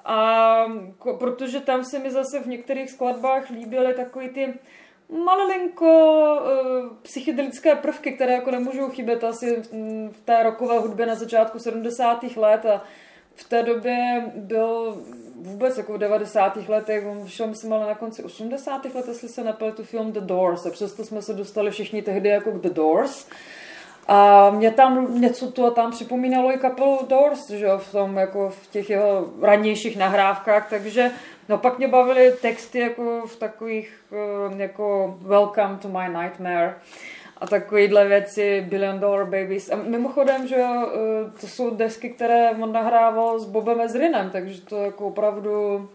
A 0.04 0.66
protože 1.18 1.60
tam 1.60 1.84
se 1.84 1.98
mi 1.98 2.10
zase 2.10 2.40
v 2.40 2.46
některých 2.46 2.90
skladbách 2.90 3.50
líbily 3.50 3.94
takový 3.94 4.28
ty 4.28 4.54
malilinko 5.12 5.86
uh, 6.34 6.96
psychedelické 7.02 7.74
prvky, 7.74 8.12
které 8.12 8.32
jako 8.32 8.50
nemůžou 8.50 8.88
chybět 8.88 9.24
asi 9.24 9.62
v, 10.12 10.20
té 10.24 10.42
rokové 10.42 10.78
hudbě 10.78 11.06
na 11.06 11.14
začátku 11.14 11.58
70. 11.58 12.22
let 12.36 12.66
a 12.66 12.84
v 13.34 13.48
té 13.48 13.62
době 13.62 14.24
byl 14.34 15.02
vůbec 15.36 15.78
jako 15.78 15.92
v 15.92 15.98
90. 15.98 16.68
letech, 16.68 17.06
on 17.06 17.24
vyšel 17.24 17.46
myslím 17.46 17.72
ale 17.72 17.86
na 17.86 17.94
konci 17.94 18.22
80. 18.22 18.84
let, 18.84 19.08
jestli 19.08 19.28
se 19.28 19.44
nepletu 19.44 19.84
film 19.84 20.12
The 20.12 20.20
Doors 20.20 20.66
a 20.66 20.70
přesto 20.70 21.04
jsme 21.04 21.22
se 21.22 21.32
dostali 21.32 21.70
všichni 21.70 22.02
tehdy 22.02 22.28
jako 22.28 22.52
k 22.52 22.60
The 22.60 22.70
Doors. 22.70 23.26
A 24.08 24.50
mě 24.50 24.70
tam 24.70 25.20
něco 25.20 25.50
tu 25.52 25.66
a 25.66 25.70
tam 25.70 25.90
připomínalo 25.90 26.54
i 26.54 26.58
kapelu 26.58 26.98
Doors, 27.08 27.50
že 27.50 27.64
jo, 27.64 27.78
v 27.78 27.92
tom, 27.92 28.16
jako 28.16 28.50
v 28.50 28.66
těch 28.66 28.90
jeho 28.90 29.26
ranějších 29.42 29.96
nahrávkách, 29.96 30.70
takže 30.70 31.10
no 31.48 31.58
pak 31.58 31.78
mě 31.78 31.88
bavily 31.88 32.32
texty 32.42 32.78
jako 32.78 33.26
v 33.26 33.36
takových, 33.36 33.94
eh, 34.12 34.62
jako 34.62 35.18
Welcome 35.22 35.78
to 35.82 35.88
my 35.88 36.08
nightmare 36.08 36.74
a 37.42 37.46
takovýhle 37.46 38.08
věci, 38.08 38.66
Billion 38.68 39.00
Dollar 39.00 39.24
Babies. 39.24 39.70
A 39.70 39.76
mimochodem, 39.76 40.48
že 40.48 40.56
jo, 40.56 40.88
eh, 40.88 41.40
to 41.40 41.46
jsou 41.46 41.76
desky, 41.76 42.10
které 42.10 42.50
on 42.50 42.72
nahrával 42.72 43.38
s 43.38 43.44
Bobem 43.44 43.80
Ezrinem, 43.80 44.30
takže 44.30 44.60
to 44.60 44.76
jako 44.76 45.06
opravdu 45.06 45.88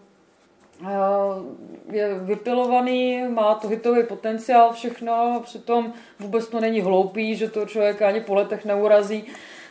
je 1.90 2.18
vypilovaný, 2.18 3.28
má 3.28 3.54
to 3.54 3.68
hitový 3.68 4.02
potenciál 4.02 4.72
všechno, 4.72 5.42
přitom 5.44 5.92
vůbec 6.20 6.48
to 6.48 6.60
není 6.60 6.80
hloupý, 6.80 7.36
že 7.36 7.50
to 7.50 7.66
člověk 7.66 8.02
ani 8.02 8.20
po 8.20 8.34
letech 8.34 8.64
neurazí. 8.64 9.24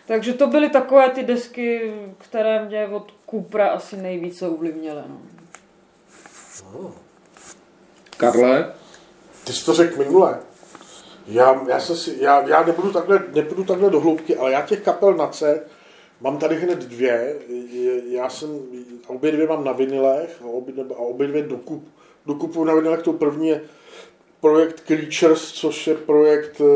Takže 0.08 0.34
to 0.34 0.48
byly 0.48 0.70
takové 0.70 1.10
ty 1.10 1.24
desky, 1.24 1.94
které 2.18 2.66
mě 2.66 2.88
od 2.88 3.14
Coopera 3.30 3.68
asi 3.68 3.98
nejvíce 3.98 4.48
ovlivnily. 4.48 5.02
No. 6.74 6.92
Karle? 8.18 8.74
Ty 9.44 9.54
jsi 9.54 9.66
to 9.66 9.74
řekl 9.74 9.98
minule. 9.98 10.40
Já, 11.28 11.62
já, 11.68 11.80
jsem 11.80 11.96
si, 11.96 12.18
já, 12.20 12.48
já 12.48 12.64
nebudu, 12.64 12.92
takhle, 12.92 13.24
nebudu 13.34 13.64
takhle 13.64 13.90
do 13.90 14.00
hloubky, 14.00 14.38
ale 14.38 14.52
já 14.52 14.62
těch 14.62 14.82
kapel 14.82 15.14
na 15.14 15.28
C 15.28 15.64
mám 16.22 16.38
tady 16.38 16.56
hned 16.56 16.80
dvě. 16.80 17.36
Já 18.10 18.30
jsem, 18.30 18.62
obě 19.08 19.32
dvě 19.32 19.48
mám 19.48 19.64
na 19.64 19.72
vinilech 19.72 20.42
a 20.42 20.46
obě, 20.46 20.74
a 20.96 21.00
obě 21.00 21.28
dvě 21.28 21.42
dokup, 21.42 21.88
dokupuju 22.26 22.66
na 22.66 22.76
vinilech. 22.76 23.02
Tou 23.02 23.14
první 23.14 23.48
je 23.48 23.62
projekt 24.42 24.82
Creatures, 24.82 25.52
což 25.52 25.88
je 25.88 25.96
projekt 25.96 26.60
uh, 26.60 26.68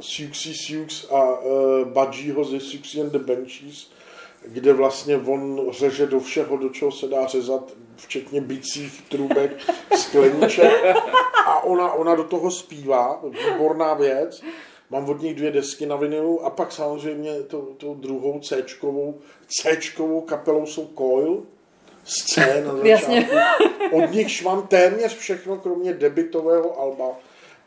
Siouxsie 0.00 0.54
Sioux 0.54 1.10
a 1.10 1.40
uh, 1.40 1.84
Budgieho 1.84 2.44
ze 2.44 2.60
Siouxsie 2.60 3.04
and 3.04 3.12
the 3.12 3.18
Banshees, 3.18 3.90
kde 4.46 4.72
vlastně 4.72 5.16
on 5.16 5.60
řeže 5.70 6.06
do 6.06 6.20
všeho, 6.20 6.56
do 6.56 6.68
čeho 6.68 6.92
se 6.92 7.08
dá 7.08 7.26
řezat, 7.26 7.72
včetně 7.96 8.40
bicích, 8.40 9.02
trubek, 9.08 9.56
skleniček 9.96 10.96
a 11.46 11.64
ona, 11.64 11.92
ona 11.92 12.14
do 12.14 12.24
toho 12.24 12.50
zpívá, 12.50 13.22
výborná 13.24 13.94
věc. 13.94 14.42
Mám 14.92 15.08
od 15.08 15.22
nich 15.22 15.34
dvě 15.34 15.50
desky 15.50 15.86
na 15.86 15.96
vinilu 15.96 16.44
a 16.44 16.50
pak 16.50 16.72
samozřejmě 16.72 17.42
tou, 17.42 17.62
tou 17.62 17.94
druhou 17.94 18.40
C-čkovou, 18.40 19.18
C-čkovou 19.48 20.20
kapelou 20.20 20.66
jsou 20.66 20.90
Coil 20.98 21.42
z 22.04 22.24
C 22.24 22.40
na 22.40 22.46
začátku. 22.76 22.86
Jasně. 22.86 23.28
Od 23.92 24.10
nichž 24.10 24.42
mám 24.42 24.66
téměř 24.66 25.16
všechno, 25.16 25.56
kromě 25.56 25.92
debitového 25.92 26.80
alba. 26.80 27.18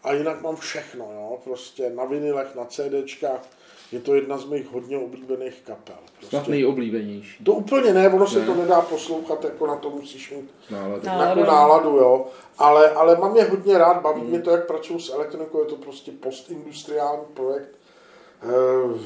A 0.03 0.13
jinak 0.13 0.41
mám 0.41 0.55
všechno, 0.55 1.05
jo? 1.13 1.39
prostě 1.43 1.89
na 1.89 2.05
vinilech, 2.05 2.55
na 2.55 2.65
CDčkách. 2.65 3.47
Je 3.95 4.01
to 4.01 4.15
jedna 4.15 4.37
z 4.37 4.45
mých 4.45 4.71
hodně 4.71 4.97
oblíbených 4.97 5.61
kapel. 5.65 5.95
Snad 6.19 6.29
Prostě. 6.29 6.51
nejoblíbenější. 6.51 7.43
To 7.43 7.53
úplně 7.53 7.93
ne, 7.93 8.09
ono 8.09 8.27
se 8.27 8.39
Ne. 8.39 8.45
to 8.45 8.55
nedá 8.55 8.81
poslouchat, 8.81 9.43
jako 9.43 9.67
na 9.67 9.75
to 9.75 9.89
musíš 9.89 10.31
mít 10.31 10.51
Náladu. 10.69 11.01
No. 11.05 11.11
Náladu. 11.17 11.43
náladu, 11.43 11.89
jo. 11.89 12.25
Ale, 12.57 12.89
ale 12.91 13.15
mám 13.17 13.35
je 13.35 13.43
hodně 13.43 13.77
rád, 13.77 14.01
baví 14.01 14.21
mě 14.21 14.39
to, 14.41 14.49
jak 14.51 14.67
pracuji 14.67 14.99
s 14.99 15.09
elektronikou, 15.13 15.59
je 15.59 15.65
to 15.65 15.75
prostě 15.75 16.11
postindustriální 16.11 17.23
projekt, 17.33 17.69
eh, 18.43 18.99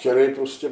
který 0.00 0.34
prostě 0.34 0.70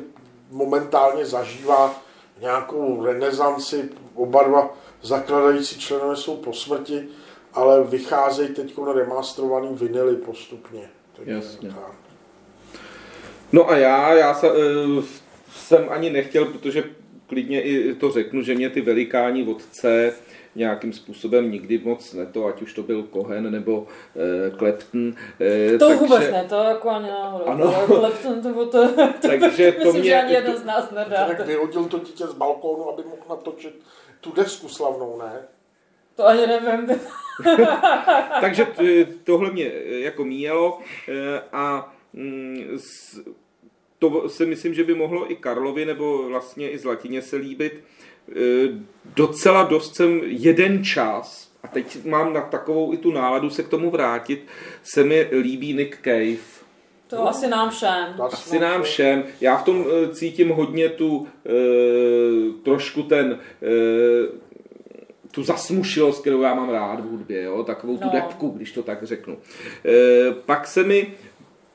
momentálně 0.50 1.26
zažívá 1.26 1.94
nějakou 2.40 3.04
renesanci, 3.04 3.88
oba 4.14 4.42
dva 4.42 4.74
zakladající 5.02 5.80
členové 5.80 6.16
jsou 6.16 6.36
po 6.36 6.52
smrti, 6.52 7.08
ale 7.54 7.84
vycházejí 7.84 8.48
teď 8.54 8.78
na 8.78 8.92
remasterovaný 8.92 9.68
vinily 9.72 10.16
postupně. 10.16 10.90
Takže 11.16 11.32
Jasně. 11.32 11.68
tak. 11.68 12.05
No 13.52 13.70
a 13.70 13.76
já, 13.76 14.14
já 14.14 14.34
se, 14.34 14.50
uh, 14.52 15.04
jsem 15.50 15.86
ani 15.90 16.10
nechtěl, 16.10 16.44
protože 16.44 16.84
klidně 17.26 17.62
i 17.62 17.94
to 17.94 18.10
řeknu, 18.10 18.42
že 18.42 18.54
mě 18.54 18.70
ty 18.70 18.80
velikáni 18.80 19.42
vodce 19.42 20.12
nějakým 20.54 20.92
způsobem 20.92 21.50
nikdy 21.50 21.78
moc 21.78 22.12
neto, 22.12 22.46
ať 22.46 22.62
už 22.62 22.72
to 22.72 22.82
byl 22.82 23.02
Cohen 23.12 23.52
nebo 23.52 23.78
uh, 23.80 24.58
Clapton. 24.58 25.08
Uh, 25.72 25.78
To 25.78 25.90
vůbec 25.96 26.30
ne, 26.30 26.46
to 26.48 26.54
jako 26.62 26.88
ani 26.90 27.08
náhodou. 27.08 27.44
Ano. 27.46 27.84
To 27.86 27.96
Clapton, 27.96 28.42
to, 28.42 28.66
to, 28.66 28.88
to, 29.22 29.28
Takže 29.28 29.72
to 29.72 29.78
myslím, 29.78 30.00
mě- 30.00 30.10
že 30.10 30.16
ani 30.22 30.32
jeden 30.34 30.56
z 30.56 30.64
nás 30.64 30.90
nedá. 30.90 31.26
Tak 31.26 31.46
vyhodil 31.46 31.84
to 31.84 31.98
dítě 31.98 32.26
z 32.26 32.32
balkónu, 32.34 32.88
aby 32.90 33.02
mohl 33.02 33.22
natočit 33.28 33.74
tu 34.20 34.32
desku 34.32 34.68
slavnou, 34.68 35.18
ne? 35.18 35.32
To 36.16 36.26
ani 36.26 36.46
nevím. 36.46 37.00
Takže 38.40 38.66
tohle 39.24 39.50
mě 39.50 39.64
eh, 39.64 39.98
jako 40.00 40.24
míjelo 40.24 40.78
eh, 41.08 41.42
a 41.52 41.92
to 43.98 44.28
si 44.28 44.46
myslím, 44.46 44.74
že 44.74 44.84
by 44.84 44.94
mohlo 44.94 45.32
i 45.32 45.36
Karlovi 45.36 45.84
nebo 45.84 46.28
vlastně 46.28 46.70
i 46.70 46.78
Zlatině 46.78 47.22
se 47.22 47.36
líbit. 47.36 47.80
Eh, 48.30 48.34
Docela 49.16 49.62
dost 49.62 49.94
jsem 49.96 50.20
jeden 50.24 50.84
čas, 50.84 51.52
a 51.62 51.68
teď 51.68 52.04
mám 52.04 52.32
na 52.32 52.40
takovou 52.40 52.92
i 52.92 52.96
tu 52.96 53.10
náladu 53.12 53.50
se 53.50 53.62
k 53.62 53.68
tomu 53.68 53.90
vrátit, 53.90 54.46
se 54.82 55.04
mi 55.04 55.28
líbí 55.40 55.72
Nick 55.74 55.98
Cave. 56.04 56.56
To 57.06 57.28
asi 57.28 57.48
nám 57.48 57.70
všem. 57.70 58.14
Asi 58.20 58.58
nám 58.58 58.82
všem. 58.82 59.24
Já 59.40 59.56
v 59.56 59.64
tom 59.64 59.84
eh, 59.88 60.14
cítím 60.14 60.48
hodně 60.48 60.88
tu 60.88 61.26
e, 61.46 61.52
trošku 62.62 63.02
ten 63.02 63.38
e, 63.62 64.46
tu 65.30 65.42
zasmušilost, 65.42 66.20
kterou 66.20 66.42
já 66.42 66.54
mám 66.54 66.70
rád 66.70 67.00
v 67.00 67.10
hudbě, 67.10 67.42
jo? 67.42 67.62
takovou 67.64 67.96
tu 67.96 68.04
No. 68.04 68.10
depku, 68.12 68.48
když 68.48 68.72
to 68.72 68.82
tak 68.82 69.02
řeknu. 69.02 69.38
E, 69.84 70.32
pak 70.32 70.66
se 70.66 70.82
mi 70.84 71.14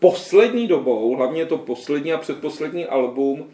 poslední 0.01 0.67
dobou, 0.67 1.15
hlavně 1.15 1.45
to 1.45 1.57
poslední 1.57 2.13
a 2.13 2.17
předposlední 2.17 2.85
album, 2.85 3.47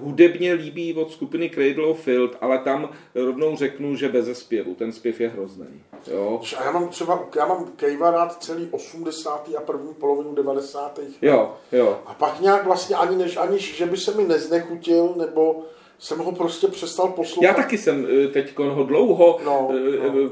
hudebně 0.00 0.52
líbí 0.52 0.94
od 0.94 1.10
skupiny 1.12 1.50
Cradle 1.50 1.86
of 1.86 2.00
Field, 2.00 2.36
ale 2.40 2.58
tam 2.58 2.90
rovnou 3.14 3.56
řeknu, 3.56 3.96
že 3.96 4.08
bez 4.08 4.38
zpěvu. 4.38 4.74
Ten 4.74 4.92
zpěv 4.92 5.20
je 5.20 5.28
hrozný. 5.28 5.66
Jo? 6.10 6.40
A 6.58 6.64
já 6.64 6.70
mám 6.70 6.88
třeba, 6.88 7.28
já 7.36 7.46
mám 7.46 7.72
Kejva 7.76 8.10
rád 8.10 8.42
celý 8.42 8.68
80. 8.70 9.48
a 9.58 9.60
první 9.60 9.94
polovinu 9.94 10.34
90. 10.34 11.00
Jo, 11.22 11.54
jo. 11.72 12.00
A 12.06 12.14
pak 12.14 12.40
nějak 12.40 12.64
vlastně 12.64 12.96
ani 12.96 13.16
než, 13.16 13.36
aniž, 13.36 13.76
že 13.76 13.86
by 13.86 13.96
se 13.96 14.14
mi 14.14 14.24
neznechutil, 14.24 15.14
nebo 15.16 15.62
jsem 15.98 16.18
ho 16.18 16.32
prostě 16.32 16.68
přestal 16.68 17.08
poslouchat. 17.08 17.48
Já 17.48 17.54
taky 17.54 17.78
jsem 17.78 18.06
eh, 18.24 18.28
teď 18.28 18.58
ho 18.58 18.84
dlouho, 18.84 19.40
No, 19.44 19.70
eh, 19.72 20.08
no. 20.08 20.30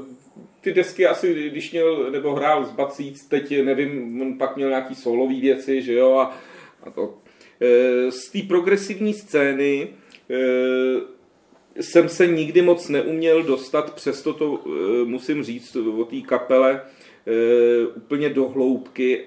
Ty 0.61 0.73
desky 0.73 1.07
asi, 1.07 1.49
když 1.49 1.71
měl, 1.71 2.11
nebo 2.11 2.35
hrál 2.35 2.65
z 2.65 2.71
Bacíc, 2.71 3.25
teď 3.25 3.63
nevím, 3.63 4.21
on 4.21 4.37
pak 4.37 4.55
měl 4.55 4.69
nějaký 4.69 4.95
solový 4.95 5.41
věci, 5.41 5.81
že 5.81 5.93
jo, 5.93 6.17
a, 6.17 6.37
a 6.83 6.89
to. 6.89 7.17
Eh, 7.61 8.11
Z 8.11 8.29
té 8.31 8.39
progresivní 8.47 9.13
scény 9.13 9.87
eh, 10.29 11.81
jsem 11.81 12.09
se 12.09 12.27
nikdy 12.27 12.61
moc 12.61 12.89
neuměl 12.89 13.43
dostat, 13.43 13.93
přesto 13.93 14.33
to 14.33 14.63
eh, 14.65 15.05
musím 15.05 15.43
říct 15.43 15.75
o 15.75 16.05
té 16.05 16.21
kapele 16.21 16.81
eh, 16.81 17.87
úplně 17.87 18.29
do 18.29 18.47
hloubky, 18.49 19.25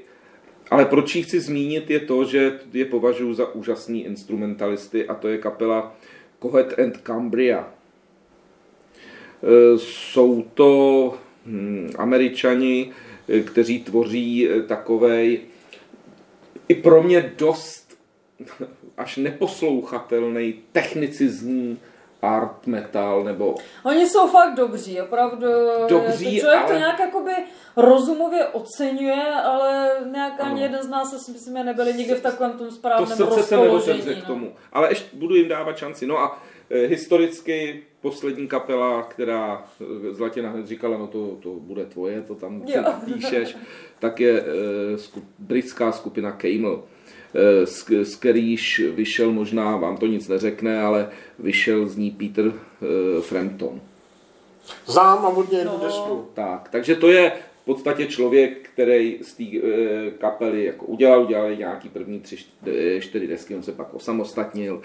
ale 0.71 0.85
proč 0.85 1.15
ji 1.15 1.23
chci 1.23 1.41
zmínit 1.41 1.91
je 1.91 2.01
to, 2.01 2.25
že 2.25 2.61
je 2.73 2.85
považuji 2.85 3.35
za 3.35 3.55
úžasný 3.55 4.05
instrumentalisty 4.05 5.07
a 5.07 5.15
to 5.15 5.29
je 5.29 5.39
kapela 5.39 5.97
Cohet 6.39 6.79
and 6.79 6.97
Cambria. 6.97 7.78
Eh, 9.43 9.79
Jsou 9.79 10.43
to 10.55 11.15
hm, 11.47 11.91
američani, 11.99 12.93
eh, 13.29 13.41
kteří 13.41 13.81
tvoří 13.85 14.49
eh, 14.51 14.63
takovej 14.63 15.41
i 16.69 16.75
pro 16.75 17.03
mě 17.03 17.33
dost 17.39 17.99
až 18.97 19.17
neposlouchatelný 19.17 20.55
technicizní 20.73 21.79
art 22.23 22.67
metal, 22.67 23.25
nebo 23.25 23.55
Oni 23.85 24.09
jsou 24.09 24.27
fakt 24.29 24.55
dobří, 24.55 25.01
opravdu. 25.01 25.47
Dobří, 25.89 26.35
to 26.35 26.41
člověk 26.41 26.63
to 26.63 26.71
ale- 26.71 26.79
nějak 26.79 27.01
jakoby 27.01 27.33
rozumově 27.77 28.47
oceňuje, 28.47 29.23
ani 29.35 30.13
nějak 30.13 30.41
ani 30.41 30.63
jeden 30.63 30.83
z 30.83 30.89
nás 30.89 31.15
asi 31.15 31.33
myslím, 31.33 31.55
nebyli 31.55 31.95
nikdy 31.95 32.15
v 32.15 32.23
takovém 32.23 32.53
tom 32.53 32.67
to 32.67 32.73
správném 32.75 33.17
se 33.17 33.25
rozpoložení. 33.25 33.99
nedotevře 33.99 34.15
k 34.15 34.29
no. 34.29 34.35
tomu. 34.35 34.53
Ale 34.73 34.91
ještě 34.91 35.17
budu 35.17 35.35
jim 35.35 35.49
dávat 35.49 35.79
šanci. 35.79 36.07
No 36.07 36.19
a 36.19 36.43
historicky 36.71 37.83
poslední 38.01 38.49
kapela, 38.49 39.03
která 39.03 39.65
eh, 39.81 40.15
Zlatina 40.15 40.51
hned 40.51 40.67
říkala, 40.67 40.99
no 40.99 41.07
to, 41.07 41.37
to 41.43 41.49
bude 41.51 41.85
tvoje, 41.87 42.23
to 42.23 42.35
tam 42.35 42.63
Jo. 42.67 42.85
píšeš, 43.05 43.57
tak 43.99 44.21
je 44.21 44.43
eh, 44.43 44.99
skup, 44.99 45.25
britská 45.39 45.93
skupina 45.93 46.33
Camel, 46.33 46.83
eh, 47.35 47.67
z, 47.67 47.87
z 48.03 48.17
kterýž 48.17 48.81
vyšel, 48.95 49.33
možná 49.33 49.77
vám 49.77 49.97
to 49.97 50.07
nic 50.07 50.29
neřekne, 50.29 50.81
ale 50.83 51.11
vyšel 51.39 51.87
z 51.87 51.97
ní 51.97 52.11
Peter 52.11 52.53
eh, 52.53 53.21
Frampton. 53.23 53.81
Znám 54.87 55.27
a 55.27 55.29
hodně 55.29 55.59
jednu 55.59 55.73
No. 55.79 55.85
desku. 55.85 56.27
Tak, 56.35 56.69
takže 56.73 56.97
to 56.97 57.09
je 57.11 57.33
v 57.63 57.65
podstatě 57.65 58.07
člověk, 58.07 58.71
který 58.75 59.19
z 59.23 59.35
té 59.35 59.45
e, 59.45 60.11
kapely 60.11 60.65
jako 60.65 60.87
udělal, 60.87 61.23
udělal 61.23 61.55
nějaký 61.55 61.89
první 61.89 62.21
tři, 62.21 62.37
čty- 62.37 62.99
čtyři 63.01 63.27
desky, 63.27 63.55
on 63.55 63.63
se 63.63 63.73
pak 63.73 63.95
osamostatnil. 63.95 64.83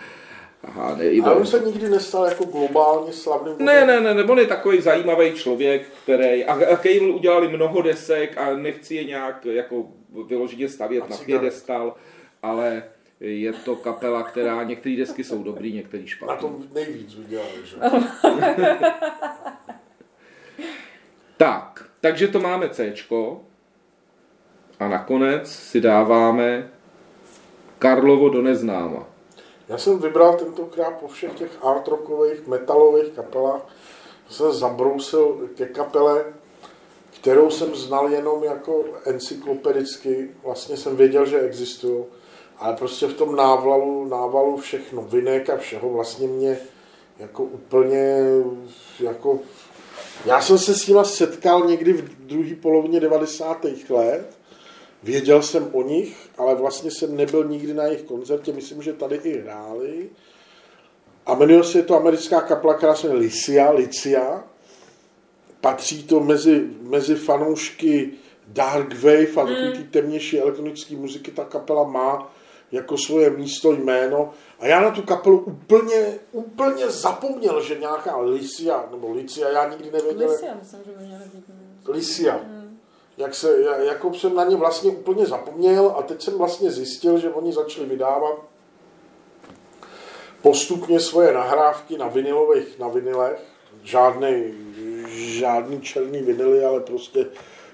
Aha, 0.64 0.96
ne, 0.96 1.04
Ale 1.24 1.36
on 1.36 1.46
se 1.46 1.60
nikdy 1.60 1.90
nestal 1.90 2.26
jako 2.26 2.44
globálně 2.46 3.14
slavným. 3.14 3.56
ne, 3.60 3.86
ne, 3.86 4.00
ne, 4.00 4.14
ne, 4.14 4.24
on 4.24 4.40
je 4.40 4.48
takový 4.48 4.82
zajímavý 4.82 5.34
člověk, 5.34 5.88
který, 6.04 6.46
a, 6.46 6.54
a 6.54 6.76
Cable 6.78 7.10
udělali 7.14 7.48
mnoho 7.48 7.82
desek 7.82 8.38
a 8.38 8.54
nechci 8.56 8.96
je 8.96 9.04
nějak 9.04 9.46
jako 9.46 9.86
vyloženě 10.28 10.70
stavět 10.70 11.04
A 11.04 11.08
na 11.08 11.18
pědestal, 11.18 11.96
ale 12.44 12.84
je 13.20 13.54
to 13.54 13.76
kapela, 13.76 14.24
která, 14.24 14.64
některé 14.64 14.96
desky 14.96 15.24
jsou 15.24 15.44
dobrý, 15.44 15.74
některé 15.74 16.04
Na 16.04 16.08
špatné. 16.10 16.38
tom 16.38 16.64
nejvíc 16.74 17.16
udělali, 17.16 17.50
že? 17.64 17.76
Tak, 21.38 21.86
takže 22.02 22.28
to 22.28 22.40
máme 22.40 22.70
C. 22.70 22.94
A 24.80 24.88
nakonec 24.88 25.52
si 25.52 25.82
dáváme 25.82 26.70
Karlovo 27.80 28.30
do 28.30 28.42
neznáma. 28.42 29.08
Já 29.70 29.78
jsem 29.78 30.00
vybral 30.00 30.34
tentokrát 30.34 30.92
po 30.92 31.08
všech 31.08 31.34
těch 31.34 31.52
art 31.62 31.88
rockových, 31.88 32.48
metalových 32.48 33.10
kapelách, 33.10 33.62
jsem 34.30 34.54
zabrousil 34.54 35.50
ke 35.56 35.66
kapele, 35.66 36.26
kterou 37.22 37.50
jsem 37.50 37.76
znal 37.76 38.10
jenom 38.10 38.44
jako 38.44 38.84
encyklopedicky. 39.06 40.30
Vlastně 40.44 40.78
jsem 40.78 40.96
věděl, 40.96 41.26
že 41.26 41.40
existují, 41.40 42.06
ale 42.58 42.76
prostě 42.76 43.08
v 43.08 43.14
tom 43.14 43.36
návlalu, 43.36 44.06
návalu 44.06 44.58
všech 44.58 44.94
novinek 44.94 45.50
a 45.50 45.58
všeho 45.58 45.90
vlastně 45.90 46.28
mě 46.28 46.58
jako 47.20 47.44
úplně 47.44 48.18
jako 49.00 49.40
já 50.26 50.42
jsem 50.42 50.58
se 50.58 50.76
s 50.76 50.88
nima 50.88 51.04
setkal 51.04 51.66
někdy 51.66 51.94
v 51.94 52.28
druhé 52.28 52.56
polovině 52.56 53.00
90. 53.00 53.66
let, 53.90 54.38
věděl 55.04 55.42
jsem 55.42 55.70
o 55.72 55.84
nich, 55.84 56.30
ale 56.38 56.56
vlastně 56.56 56.92
jsem 56.92 57.16
nebyl 57.16 57.44
nikdy 57.44 57.74
na 57.74 57.84
jejich 57.84 58.04
koncertě, 58.04 58.54
myslím, 58.54 58.82
že 58.82 58.94
tady 58.94 59.16
i 59.16 59.42
hráli. 59.42 60.10
A 61.26 61.36
jmenuje 61.36 61.64
se 61.64 61.78
je 61.78 61.84
to 61.84 61.96
americká 61.96 62.42
kapela, 62.42 62.74
která 62.74 62.96
se 62.96 63.08
jmenuje 63.08 63.26
Licia, 63.26 63.72
Licia. 63.72 64.44
Patří 65.62 66.04
to 66.04 66.20
mezi, 66.20 66.68
mezi 66.82 67.16
fanoušky 67.16 68.12
Dark 68.48 68.94
Wave 68.94 69.32
a 69.32 69.46
takový 69.46 69.72
ty 69.72 69.84
temnější 69.84 70.40
elektronické 70.40 70.96
muziky. 70.96 71.32
Ta 71.32 71.46
kapela 71.46 71.84
má 71.84 72.34
jako 72.72 72.98
svoje 72.98 73.30
místo, 73.30 73.72
jméno. 73.72 74.32
A 74.60 74.68
já 74.68 74.82
na 74.82 74.92
tu 74.92 75.02
kapelu 75.02 75.40
úplně, 75.40 76.20
úplně 76.32 76.90
zapomněl, 76.90 77.62
že 77.62 77.80
nějaká 77.80 78.18
Licia, 78.18 78.86
nebo 78.92 79.12
Licia, 79.12 79.50
já 79.50 79.70
nikdy 79.70 79.92
nevěděl. 79.92 80.32
Licia, 80.32 80.56
myslím, 80.60 80.80
že 80.86 80.92
by 80.92 81.06
měly 81.06 81.24
být. 81.34 81.46
Licia. 81.88 82.63
Jak 83.18 83.36
se, 83.36 83.62
jako 83.80 84.14
jsem 84.14 84.36
na 84.36 84.44
ně 84.44 84.56
vlastně 84.56 84.92
úplně 84.92 85.26
zapomněl 85.26 85.96
a 85.98 86.02
teď 86.02 86.22
jsem 86.22 86.38
vlastně 86.38 86.72
zjistil, 86.72 87.20
že 87.20 87.30
oni 87.30 87.54
začali 87.54 87.88
vydávat 87.88 88.36
postupně 90.42 91.00
svoje 91.00 91.34
nahrávky 91.34 91.98
na 91.98 92.08
vinilových, 92.08 92.80
na 92.80 92.88
vinilech. 92.88 93.40
Žádný, 93.84 94.54
žádný 95.08 95.82
černý 95.82 96.22
vinily, 96.22 96.66
ale 96.66 96.80
prostě 96.80 97.26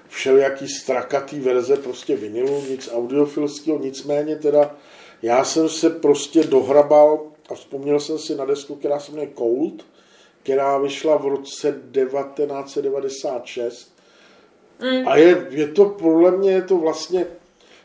všelijaký 0.08 0.68
strakatý 0.68 1.40
verze 1.40 1.76
prostě 1.76 2.16
vinilu, 2.16 2.62
nic 2.68 2.90
audiofilského, 2.92 3.78
nicméně 3.78 4.36
teda 4.36 4.76
já 5.22 5.44
jsem 5.44 5.68
se 5.68 5.90
prostě 5.90 6.44
dohrabal 6.44 7.26
a 7.48 7.54
vzpomněl 7.54 8.00
jsem 8.00 8.18
si 8.18 8.34
na 8.34 8.44
desku, 8.44 8.74
která 8.74 9.00
se 9.00 9.12
jmenuje 9.12 9.30
Cold, 9.38 9.84
která 10.42 10.78
vyšla 10.78 11.16
v 11.16 11.26
roce 11.26 11.80
1996 11.92 13.99
a 15.06 15.16
je, 15.16 15.46
je 15.50 15.68
to 15.68 15.84
podle 15.84 16.30
mě 16.30 16.52
je 16.52 16.62
to 16.62 16.76
vlastně 16.76 17.26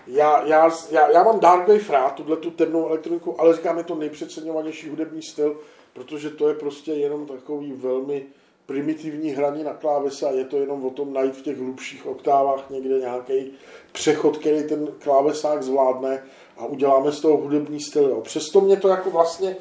já, 0.08 0.46
já, 0.46 0.72
já, 0.92 1.12
já 1.12 1.24
mám 1.24 1.40
Dark 1.40 1.68
Wave 1.68 1.90
rád, 1.90 2.16
tuhle 2.16 2.38
tu 2.38 2.52
temnou 2.52 2.88
elektroniku, 2.88 3.42
ale 3.42 3.56
říkám, 3.56 3.78
je 3.78 3.84
to 3.84 3.96
nejpřeceňovanější 3.96 4.90
hudební 4.90 5.22
styl, 5.22 5.58
protože 5.94 6.30
to 6.30 6.48
je 6.48 6.56
prostě 6.56 6.92
jenom 6.92 7.26
takový 7.26 7.72
velmi 7.72 8.26
primitivní 8.66 9.30
hraní 9.30 9.64
na 9.64 9.74
klávese 9.74 10.26
a 10.26 10.32
je 10.32 10.46
to 10.46 10.58
jenom 10.58 10.86
o 10.86 10.90
tom 10.90 11.14
najít 11.14 11.36
v 11.36 11.42
těch 11.42 11.58
hlubších 11.58 12.06
oktávách 12.06 12.70
někde 12.70 13.00
nějaký 13.00 13.52
přechod, 13.92 14.38
který 14.38 14.64
ten 14.64 14.88
klávesák 15.00 15.64
zvládne 15.64 16.24
a 16.58 16.66
uděláme 16.66 17.12
z 17.12 17.20
toho 17.20 17.38
hudební 17.38 17.80
styl. 17.80 18.04
Jo. 18.04 18.22
Přesto 18.22 18.62
mě 18.62 18.78
to 18.78 18.88
jako 18.88 19.10
vlastně 19.10 19.58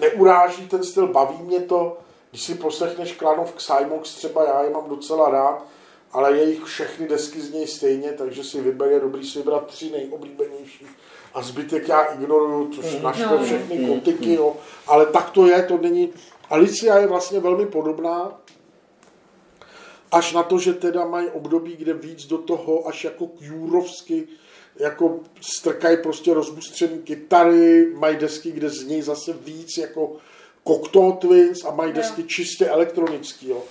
neuráží 0.00 0.68
ten 0.68 0.84
styl, 0.84 1.06
baví 1.06 1.38
mě 1.42 1.60
to, 1.60 1.98
když 2.30 2.42
si 2.42 2.54
poslechneš 2.54 3.12
Klanov 3.12 3.54
Xymox, 3.54 4.14
třeba 4.14 4.44
já 4.44 4.62
je 4.62 4.70
mám 4.70 4.88
docela 4.88 5.30
rád, 5.30 5.64
ale 6.12 6.36
jejich 6.36 6.64
všechny 6.64 7.08
desky 7.08 7.40
z 7.40 7.52
něj 7.52 7.66
stejně, 7.66 8.12
takže 8.12 8.44
si 8.44 8.60
vyber, 8.60 8.88
je 8.92 9.00
dobrý 9.00 9.26
si 9.26 9.38
vybrat 9.38 9.66
tři 9.66 9.90
nejoblíbenější. 9.90 10.86
A 11.34 11.42
zbytek 11.42 11.88
já 11.88 12.00
ignoruju, 12.02 12.70
což 12.70 13.00
naštve 13.02 13.38
No. 13.38 13.44
všechny 13.44 13.86
kotiky, 13.86 14.34
jo. 14.34 14.56
ale 14.86 15.06
tak 15.06 15.30
to 15.30 15.46
je, 15.46 15.62
to 15.62 15.78
není... 15.78 16.12
Alicia 16.50 16.98
je 16.98 17.06
vlastně 17.06 17.40
velmi 17.40 17.66
podobná, 17.66 18.40
až 20.12 20.32
na 20.32 20.42
to, 20.42 20.58
že 20.58 20.72
teda 20.74 21.04
mají 21.04 21.28
období, 21.28 21.76
kde 21.76 21.94
víc 21.94 22.26
do 22.26 22.38
toho, 22.38 22.88
až 22.88 23.04
jako 23.04 23.26
kjurovsky, 23.26 24.28
jako 24.78 25.20
strkají 25.40 25.96
prostě 25.96 26.34
rozbustřený 26.34 26.98
kytary, 26.98 27.92
mají 27.94 28.16
desky, 28.16 28.50
kde 28.52 28.70
z 28.70 28.84
něj 28.84 29.02
zase 29.02 29.32
víc 29.32 29.78
jako 29.78 30.16
Cocteau 30.66 31.12
Twins 31.12 31.64
a 31.64 31.70
mají 31.70 31.92
desky 31.92 32.24
čistě 32.24 32.66
elektronický, 32.66 33.48
jo. 33.48 33.62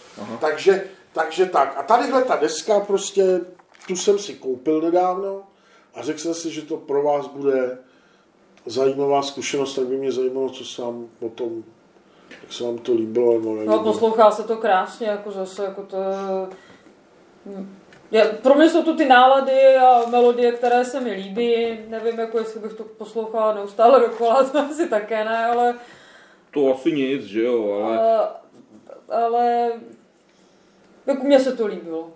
Takže, 0.42 0.84
takže 1.18 1.46
tak. 1.46 1.78
A 1.78 1.84
tadyhle 1.84 2.24
ta 2.24 2.36
deska 2.36 2.80
prostě, 2.80 3.42
tu 3.88 3.96
jsem 3.96 4.20
si 4.20 4.34
koupil 4.34 4.82
nedávno 4.82 5.44
a 5.96 6.02
řekl 6.02 6.20
jsem 6.20 6.34
si, 6.34 6.52
že 6.52 6.62
to 6.62 6.78
pro 6.78 7.04
vás 7.04 7.28
bude 7.28 7.78
zajímavá 8.66 9.22
zkušenost, 9.22 9.76
tak 9.76 9.86
by 9.86 9.98
mě 9.98 10.12
zajímalo, 10.12 10.50
co 10.50 10.66
se 10.66 10.82
vám 10.82 11.08
o 11.22 11.30
tom, 11.30 11.64
jak 12.42 12.54
se 12.54 12.64
vám 12.64 12.78
to 12.78 12.94
líbilo. 12.94 13.34
Nebo 13.34 13.66
No 13.66 13.84
poslouchá 13.84 14.32
se 14.32 14.44
to 14.44 14.58
krásně, 14.58 15.08
jako 15.08 15.32
zase, 15.32 15.64
jako 15.64 15.84
to... 15.84 15.98
Já, 18.12 18.26
pro 18.42 18.56
mě 18.56 18.70
jsou 18.70 18.84
to 18.84 18.96
ty 18.96 19.06
nálady 19.06 19.76
a 19.76 20.10
melodie, 20.10 20.52
které 20.52 20.86
se 20.86 21.00
mi 21.00 21.12
líbí. 21.12 21.80
Nevím, 21.88 22.20
jako 22.20 22.38
jestli 22.38 22.60
bych 22.60 22.74
to 22.74 22.84
poslouchala 22.84 23.54
neustále 23.54 24.00
dokola, 24.00 24.44
to 24.52 24.60
asi 24.60 24.90
také 24.90 25.26
ne, 25.26 25.46
ale... 25.46 25.76
To 26.52 26.74
asi 26.74 26.92
nic, 26.92 27.24
že 27.24 27.44
jo, 27.44 27.82
ale... 27.84 28.18
A, 28.18 28.42
ale... 29.10 29.72
Jako 31.08 31.24
mně 31.24 31.40
se 31.40 31.52
to 31.52 31.68
líbilo. 31.68 32.10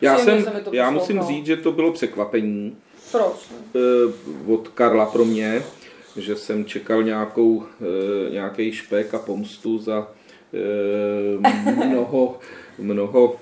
Já, 0.00 0.16
Příjemně 0.16 0.44
jsem, 0.44 0.52
se 0.52 0.60
to 0.60 0.70
já 0.74 0.90
musím 0.90 1.22
říct, 1.22 1.46
že 1.46 1.56
to 1.56 1.72
bylo 1.72 1.92
překvapení 1.92 2.76
Proč? 3.12 3.50
eh, 3.74 4.52
od 4.52 4.68
Karla 4.68 5.06
pro 5.06 5.24
mě, 5.24 5.62
že 6.16 6.36
jsem 6.36 6.64
čekal 6.64 7.02
nějakou, 7.02 7.64
eh, 7.80 8.30
nějaký 8.30 8.72
špek 8.72 9.14
a 9.14 9.18
pomstu 9.18 9.78
za 9.78 10.08
eh, 10.54 11.86
mnoho, 11.86 12.38
mnoho 12.78 13.36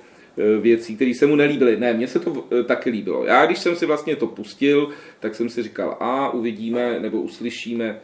věcí, 0.61 0.97
které 0.97 1.15
se 1.15 1.27
mu 1.27 1.37
nelíbily. 1.37 1.77
Ne, 1.77 1.93
mně 1.93 2.09
se 2.09 2.19
to 2.19 2.45
taky 2.65 2.91
líbilo. 2.91 3.25
Já, 3.25 3.47
když 3.47 3.59
jsem 3.59 3.77
si 3.77 3.87
vlastně 3.87 4.17
to 4.17 4.27
pustil, 4.27 4.89
tak 5.21 5.35
jsem 5.35 5.49
si 5.49 5.63
říkal, 5.63 5.97
a 6.01 6.31
uvidíme 6.31 7.01
nebo 7.01 7.21
uslyšíme 7.21 8.01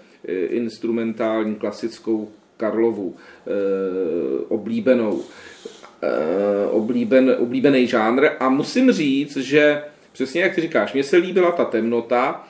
instrumentální 0.49 1.55
klasickou 1.55 2.29
Karlovu, 2.57 3.15
oblíbenou, 4.49 5.23
oblíben, 6.71 7.37
oblíbený 7.39 7.87
žánr 7.87 8.29
a 8.41 8.49
musím 8.49 8.93
říct, 8.93 9.37
že 9.37 9.83
přesně 10.13 10.43
jak 10.43 10.55
ty 10.55 10.61
říkáš, 10.61 10.93
mně 10.93 11.05
se 11.05 11.17
líbila 11.17 11.53
ta 11.53 11.65
temnota, 11.65 12.49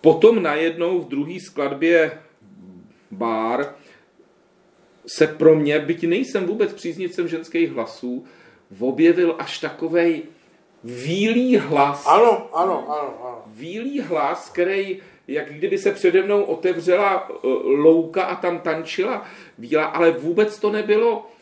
potom 0.00 0.42
najednou 0.42 1.00
v 1.00 1.08
druhé 1.08 1.40
skladbě 1.40 2.12
Bar 3.10 3.74
se 5.06 5.26
pro 5.26 5.54
mě, 5.54 5.78
byť 5.78 6.04
nejsem 6.04 6.46
vůbec 6.46 6.72
příznivcem 6.72 7.28
ženských 7.28 7.72
hlasů, 7.72 8.24
objevil 8.80 9.36
až 9.38 9.58
takovej 9.58 10.22
výlý 10.84 11.56
hlas. 11.56 12.06
Ano, 12.06 12.48
ano, 12.52 12.84
ano, 12.88 13.14
ano. 13.22 13.42
Výlý 13.46 14.00
hlas, 14.00 14.50
který 14.50 15.00
jak 15.28 15.52
kdyby 15.52 15.78
se 15.78 15.92
přede 15.92 16.22
mnou 16.22 16.42
otevřela 16.42 17.28
eh, 17.30 17.36
louka 17.64 18.24
a 18.24 18.36
tam 18.36 18.58
tančila 18.58 19.24
víla, 19.58 19.84
ale 19.84 20.10
vůbec 20.10 20.58
to 20.58 20.70
nebylo 20.70 21.26
eh, 21.26 21.41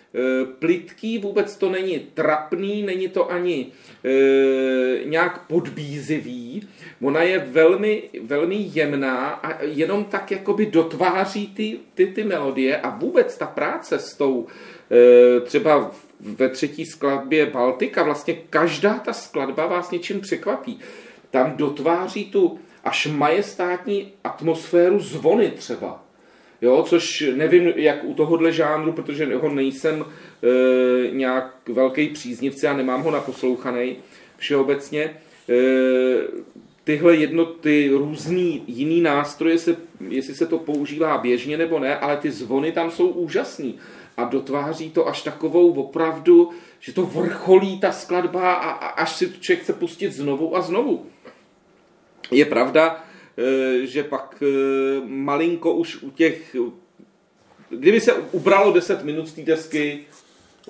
plitký, 0.59 1.19
vůbec 1.19 1.57
to 1.57 1.71
není 1.71 1.99
trapný, 1.99 2.83
není 2.83 3.09
to 3.09 3.31
ani 3.31 3.67
e, 4.05 5.05
nějak 5.05 5.47
podbízivý. 5.47 6.69
Ona 7.03 7.23
je 7.23 7.39
velmi, 7.39 8.03
velmi 8.23 8.57
jemná 8.73 9.29
a 9.29 9.63
jenom 9.63 10.05
tak 10.05 10.31
jakoby 10.31 10.67
dotváří 10.67 11.47
ty, 11.47 11.79
ty, 11.95 12.07
ty 12.07 12.25
melodie 12.25 12.81
a 12.81 12.91
vůbec 12.91 13.37
ta 13.39 13.47
práce 13.47 13.99
s 13.99 14.15
tou 14.15 14.47
e, 14.91 15.41
třeba 15.41 15.91
ve 16.21 16.49
třetí 16.49 16.87
skladbě 16.87 17.47
Baltika, 17.47 18.03
vlastně 18.03 18.35
každá 18.35 18.95
ta 18.95 19.13
skladba 19.13 19.67
vás 19.67 19.91
něčím 19.91 20.21
překvapí. 20.21 20.79
Tam 21.31 21.57
dotváří 21.57 22.25
tu 22.25 22.59
až 22.85 23.07
majestátní 23.07 24.13
atmosféru 24.25 24.99
zvony 24.99 25.51
třeba. 25.51 26.10
Jo, 26.63 26.85
což 26.89 27.25
nevím, 27.37 27.73
jak 27.77 28.05
u 28.05 28.15
tohohle 28.15 28.53
žánru, 28.53 28.93
protože 28.93 29.37
ho 29.37 29.49
nejsem 29.49 30.05
e, 30.05 31.11
nějak 31.11 31.57
velký 31.69 32.09
příznivce 32.09 32.69
a 32.69 32.77
nemám 32.77 33.03
ho 33.03 33.11
naposlouchaný 33.11 33.97
všeobecně. 34.37 35.03
E, 35.03 35.13
tyhle 36.85 37.17
jedno, 37.17 37.45
ty 37.45 37.91
různý 37.93 38.65
jiný 38.67 39.01
nástroje, 39.01 39.59
se, 39.59 39.77
jestli 40.09 40.35
se 40.35 40.47
to 40.47 40.59
používá 40.59 41.19
běžně 41.19 41.59
nebo 41.59 41.79
ne, 41.79 41.99
ale 41.99 42.17
ty 42.17 42.31
zvony 42.31 42.73
tam 42.73 42.91
jsou 42.91 43.09
úžasný 43.09 43.79
a 44.17 44.25
dotváří 44.25 44.91
to 44.91 45.09
až 45.09 45.23
takovou 45.23 45.73
opravdu, 45.73 46.51
že 46.81 46.93
to 46.93 47.03
vrcholí 47.03 47.81
ta 47.81 47.93
skladba 47.93 48.53
a, 48.53 48.71
a 48.71 48.87
až 48.87 49.17
si 49.17 49.27
to 49.27 49.41
člověk 49.41 49.63
chce 49.63 49.73
pustit 49.73 50.13
znovu 50.13 50.57
a 50.57 50.61
znovu. 50.61 51.07
Je 52.31 52.45
pravda, 52.45 53.05
že 53.83 54.05
pak 54.05 54.43
eh, 54.43 55.01
malinko 55.05 55.73
už 55.73 56.03
u 56.03 56.11
těch, 56.11 56.57
kdyby 57.69 58.01
se 58.01 58.13
ubralo 58.13 58.73
10 58.73 59.05
minut 59.05 59.29
z 59.29 59.33
té 59.33 59.43
desky, 59.43 60.07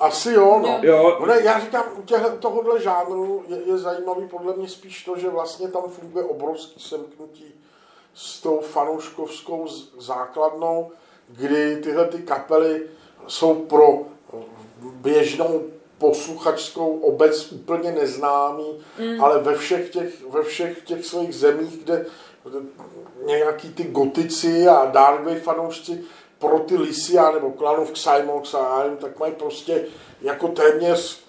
Asi 0.01 0.33
jo, 0.33 0.61
no. 0.63 0.81
Jo. 0.83 1.17
No 1.21 1.27
ne, 1.27 1.41
já 1.43 1.61
říkám, 1.61 1.85
u 1.99 2.03
těhle, 2.03 2.31
tohohle 2.31 2.83
žánru 2.83 3.45
je, 3.49 3.59
je 3.67 3.79
zajímavý 3.79 4.29
podle 4.29 4.57
mě 4.57 4.69
spíš 4.69 5.05
to, 5.05 5.19
že 5.19 5.29
vlastně 5.29 5.69
tam 5.69 5.83
funguje 5.83 6.25
obrovský 6.25 6.81
semknutí 6.81 7.55
s 8.15 8.41
tou 8.41 8.61
fanouškovskou 8.61 9.67
základnou, 9.99 10.91
kdy 11.29 11.77
tyhle 11.77 12.07
ty 12.07 12.19
kapely 12.19 12.83
jsou 13.27 13.55
pro 13.55 14.03
běžnou 14.83 15.63
posluchačskou 15.99 16.99
obec 16.99 17.53
úplně 17.53 17.93
neznámý, 17.93 18.79
mm. 18.99 19.25
ale 19.25 19.39
ve 19.39 19.55
všech 19.55 19.91
těch, 19.91 20.25
ve 20.31 20.43
všech 20.43 20.83
těch 20.85 21.07
svých 21.07 21.35
zemích, 21.35 21.85
kde 21.85 22.07
nějaký 23.25 23.73
ty 23.73 23.85
gotici 23.85 24.69
a 24.69 24.85
Darkwave 24.85 25.41
fanoušci 25.41 26.05
pro 26.39 26.59
ty 26.59 26.77
Lysia 26.77 27.31
nebo 27.31 27.51
Klanov 27.51 27.91
Xymox 27.91 28.55
a 28.55 28.85
tak 29.01 29.19
mají 29.19 29.33
prostě 29.33 29.87
jako 30.21 30.49
téměř 30.49 31.21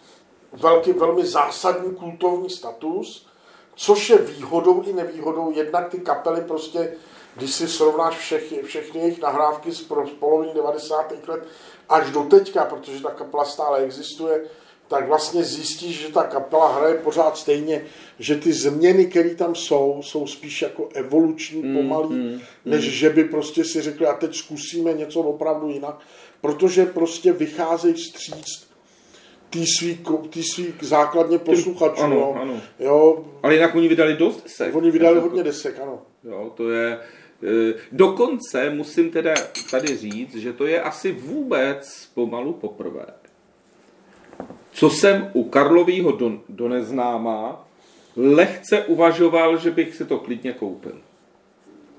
velký, 0.53 0.93
velmi 0.93 1.25
zásadní 1.25 1.95
kultovní 1.95 2.49
status, 2.49 3.27
což 3.75 4.09
je 4.09 4.17
výhodou 4.17 4.83
i 4.83 4.93
nevýhodou. 4.93 5.51
Jednak 5.51 5.89
ty 5.89 5.97
kapely 5.99 6.41
prostě, 6.41 6.93
když 7.35 7.53
si 7.53 7.67
srovnáš 7.67 8.17
všech, 8.17 8.63
všechny 8.63 8.99
jejich 8.99 9.21
nahrávky 9.21 9.71
z 9.71 9.81
poloviny 10.19 10.53
90. 10.53 11.27
let 11.27 11.47
až 11.89 12.11
do 12.11 12.23
teďka, 12.23 12.65
protože 12.65 13.03
ta 13.03 13.09
kapela 13.09 13.45
stále 13.45 13.79
existuje, 13.79 14.45
tak 14.91 15.07
vlastně 15.07 15.43
zjistíš, 15.43 15.99
že 16.01 16.13
ta 16.13 16.23
kapela 16.23 16.75
hraje 16.77 16.95
pořád 16.95 17.37
stejně, 17.37 17.83
že 18.19 18.35
ty 18.35 18.53
změny, 18.53 19.05
které 19.05 19.35
tam 19.35 19.55
jsou, 19.55 19.99
jsou 20.03 20.27
spíš 20.27 20.61
jako 20.61 20.89
evoluční, 20.93 21.61
mm, 21.63 21.75
pomalý, 21.77 22.15
mm, 22.15 22.39
než 22.65 22.83
že 22.83 23.09
by 23.09 23.23
prostě 23.23 23.63
si 23.65 23.81
řekli, 23.81 24.05
a 24.07 24.13
teď 24.13 24.35
zkusíme 24.35 24.93
něco 24.93 25.19
opravdu 25.19 25.69
jinak, 25.69 25.99
protože 26.41 26.85
prostě 26.85 27.31
vycházejí 27.33 27.93
vstříc 27.93 28.67
tý 29.49 29.65
svý, 29.79 29.99
tý 30.29 30.43
svý 30.43 30.73
základně 30.81 31.37
posluchačů. 31.39 32.01
ano, 32.03 32.15
jo. 32.15 32.35
ano. 32.41 32.61
Jo, 32.79 33.25
ale 33.43 33.53
jinak 33.53 33.75
oni 33.75 33.87
vydali 33.87 34.15
dost 34.17 34.43
desek. 34.43 34.75
oni 34.75 34.91
vydali 34.91 35.15
Jako- 35.15 35.27
hodně 35.27 35.43
desek, 35.43 35.79
ano. 35.83 36.01
Jo, 36.23 36.51
to 36.55 36.69
je... 36.69 36.99
eh, 37.43 37.73
Dokonce 37.91 38.69
musím 38.69 39.09
teda 39.11 39.33
tady 39.71 39.97
říct, 39.97 40.35
že 40.35 40.53
to 40.53 40.65
je 40.65 40.81
asi 40.81 41.11
vůbec 41.11 42.07
pomalu 42.13 42.53
poprvé, 42.53 43.05
co 44.71 44.89
jsem 44.89 45.29
u 45.33 45.43
Karlovýho 45.43 46.11
do, 46.11 46.31
do 46.49 46.69
neznáma 46.69 47.67
lehce 48.17 48.83
uvažoval, 48.83 49.57
že 49.57 49.71
bych 49.71 49.95
si 49.95 50.05
to 50.05 50.17
klidně 50.17 50.53
koupil, 50.53 50.95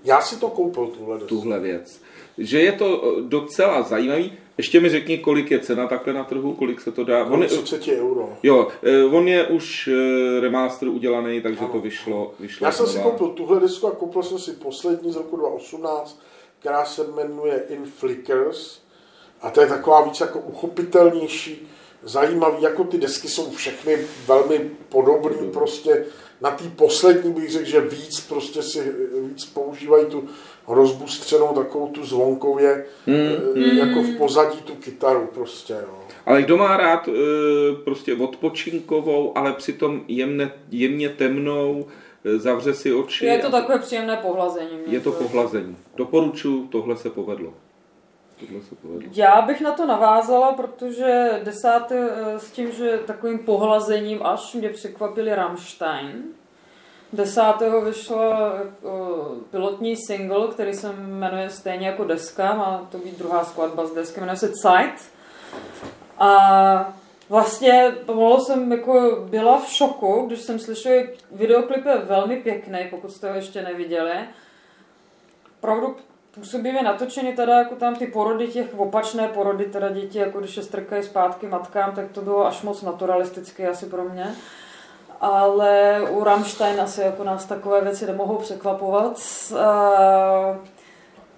Já 0.04 0.20
si 0.20 0.36
to 0.40 0.48
koupil, 0.48 0.86
tuhle 0.86 1.14
desku. 1.18 1.28
tuhle 1.28 1.60
věc. 1.60 2.00
Že 2.38 2.60
je 2.60 2.72
to 2.72 3.02
eh, 3.18 3.22
docela 3.22 3.82
zajímavý. 3.82 4.32
Ještě 4.58 4.80
mi 4.80 4.88
řekni, 4.88 5.18
kolik 5.18 5.50
je 5.50 5.58
cena 5.58 5.86
takhle 5.86 6.12
na 6.12 6.24
trhu, 6.24 6.52
kolik 6.54 6.80
se 6.80 6.92
to 6.92 7.04
dá. 7.04 7.24
On, 7.24 7.42
je- 7.42 7.48
30 7.48 7.88
euro. 7.88 8.32
jo, 8.42 8.68
eh, 8.82 9.04
on 9.04 9.28
je 9.28 9.46
už 9.46 9.88
eh, 9.88 10.40
remaster 10.40 10.88
udělaný, 10.88 11.40
takže 11.40 11.64
to 11.72 11.78
vyšlo, 11.80 12.34
vyšlo 12.40 12.64
Já 12.66 12.72
jsem 12.72 12.86
si 12.86 12.98
koupil 12.98 13.28
tuhle 13.28 13.60
desku 13.60 13.86
a 13.86 13.90
koupil 13.90 14.22
jsem 14.22 14.38
si 14.38 14.52
poslední 14.52 15.12
z 15.12 15.16
roku 15.16 15.36
2018, 15.36 16.20
která 16.58 16.84
se 16.84 17.06
jmenuje 17.16 17.64
In 17.68 17.84
Flickers. 17.84 18.80
A 19.42 19.50
to 19.50 19.60
je 19.60 19.66
taková 19.66 20.02
víc 20.04 20.20
jako 20.20 20.38
uchopitelnější, 20.38 21.68
zajímavý, 22.02 22.62
jako 22.62 22.84
ty 22.84 22.98
desky 22.98 23.28
jsou 23.28 23.50
všechny 23.50 23.98
velmi 24.26 24.70
podobné, 24.88 25.36
prostě 25.52 26.04
na 26.40 26.50
té 26.50 26.64
poslední 26.76 27.32
bych 27.32 27.50
řekl, 27.50 27.64
že 27.64 27.80
víc 27.80 28.20
prostě 28.20 28.62
si 28.62 28.92
víc 29.28 29.44
používají 29.44 30.06
tu 30.06 30.28
rozbustřenou 30.68 31.48
takovou 31.48 31.88
tu 31.88 32.04
zvonkově, 32.04 32.84
mm, 33.06 33.78
jako 33.78 34.02
v 34.02 34.16
pozadí 34.16 34.58
tu 34.58 34.74
kytaru 34.74 35.28
prostě, 35.34 35.72
jo. 35.72 35.98
Ale 36.26 36.42
kdo 36.42 36.56
má 36.56 36.76
rád 36.76 37.08
e, 37.08 37.12
prostě 37.84 38.14
odpočinkovou, 38.14 39.38
ale 39.38 39.52
přitom 39.52 40.04
jemne, 40.08 40.52
jemně 40.70 41.08
temnou, 41.08 41.86
e, 42.24 42.38
zavře 42.38 42.74
si 42.74 42.92
oči. 42.92 43.26
Je 43.26 43.38
to 43.38 43.50
takové 43.50 43.78
příjemné 43.78 44.16
pohlazení. 44.16 44.78
je 44.86 45.00
to 45.00 45.12
pohlazení. 45.12 45.76
Doporučuji, 45.96 46.66
tohle 46.66 46.96
se 46.96 47.10
povedlo. 47.10 47.54
Tohle 48.46 48.62
se 48.62 48.74
povedlo. 48.74 49.10
Já 49.12 49.42
bych 49.42 49.60
na 49.60 49.72
to 49.72 49.86
navázala, 49.86 50.52
protože 50.52 51.40
desáté 51.44 52.08
eh, 52.10 52.38
s 52.38 52.50
tím, 52.50 52.72
že 52.72 52.98
takovým 53.06 53.38
pohlazením 53.38 54.26
až 54.26 54.54
mě 54.54 54.68
překvapili 54.68 55.34
Rammstein. 55.34 56.22
Desátého 57.12 57.80
vyšel 57.80 58.52
eh, 58.54 58.88
pilotní 59.50 59.96
single, 59.96 60.48
který 60.48 60.74
se 60.74 60.92
jmenuje 60.92 61.50
stejně 61.50 61.86
jako 61.86 62.04
deska, 62.04 62.54
má 62.54 62.88
to 62.90 62.98
být 62.98 63.18
druhá 63.18 63.44
skladba 63.44 63.86
z 63.86 63.94
desky, 63.94 64.20
jmenuje 64.20 64.36
se 64.36 64.52
Zeit. 64.62 65.10
A 66.18 66.94
vlastně 67.28 67.92
pomalu 68.06 68.44
jsem 68.44 68.72
jako 68.72 69.26
byla 69.30 69.60
v 69.60 69.68
šoku, 69.68 70.24
když 70.26 70.40
jsem 70.40 70.58
slyšela, 70.58 71.02
videoklip 71.32 71.86
je 71.86 71.98
velmi 71.98 72.36
pěkný, 72.36 72.86
pokud 72.90 73.12
jste 73.12 73.28
ho 73.28 73.34
ještě 73.34 73.62
neviděli. 73.62 74.14
Opravdu 75.58 75.96
působivě 76.34 76.82
natočeny 76.82 77.32
teda 77.32 77.58
jako 77.58 77.74
tam 77.74 77.96
ty 77.96 78.06
porody, 78.06 78.48
těch 78.48 78.78
opačné 78.78 79.28
porody, 79.28 79.64
teda 79.64 79.88
děti, 79.88 80.18
jako 80.18 80.40
když 80.40 80.56
je 80.56 80.62
strkají 80.62 81.02
zpátky 81.02 81.46
matkám, 81.46 81.92
tak 81.92 82.10
to 82.12 82.20
bylo 82.20 82.46
až 82.46 82.62
moc 82.62 82.82
naturalistické 82.82 83.68
asi 83.68 83.86
pro 83.86 84.04
mě. 84.04 84.34
ale 85.22 86.00
u 86.10 86.24
Rammstein 86.24 86.80
asi 86.80 87.00
jako 87.00 87.24
nás 87.24 87.44
takové 87.44 87.80
věci 87.80 88.06
nemohou 88.06 88.36
překvapovat. 88.36 89.20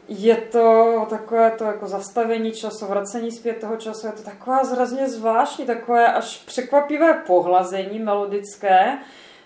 Je 0.09 0.37
to 0.37 1.07
takové 1.11 1.51
to 1.51 1.65
jako 1.65 1.87
zastavení 1.87 2.53
času, 2.53 2.87
vracení 2.87 3.31
zpět 3.31 3.61
toho 3.61 3.77
času, 3.77 4.07
je 4.07 4.13
to 4.13 4.23
taková 4.23 4.65
zrazně 4.65 5.09
zvláštní, 5.09 5.67
takové 5.67 6.13
až 6.13 6.39
překvapivé 6.47 7.15
pohlazení 7.27 7.99
melodické, 7.99 8.99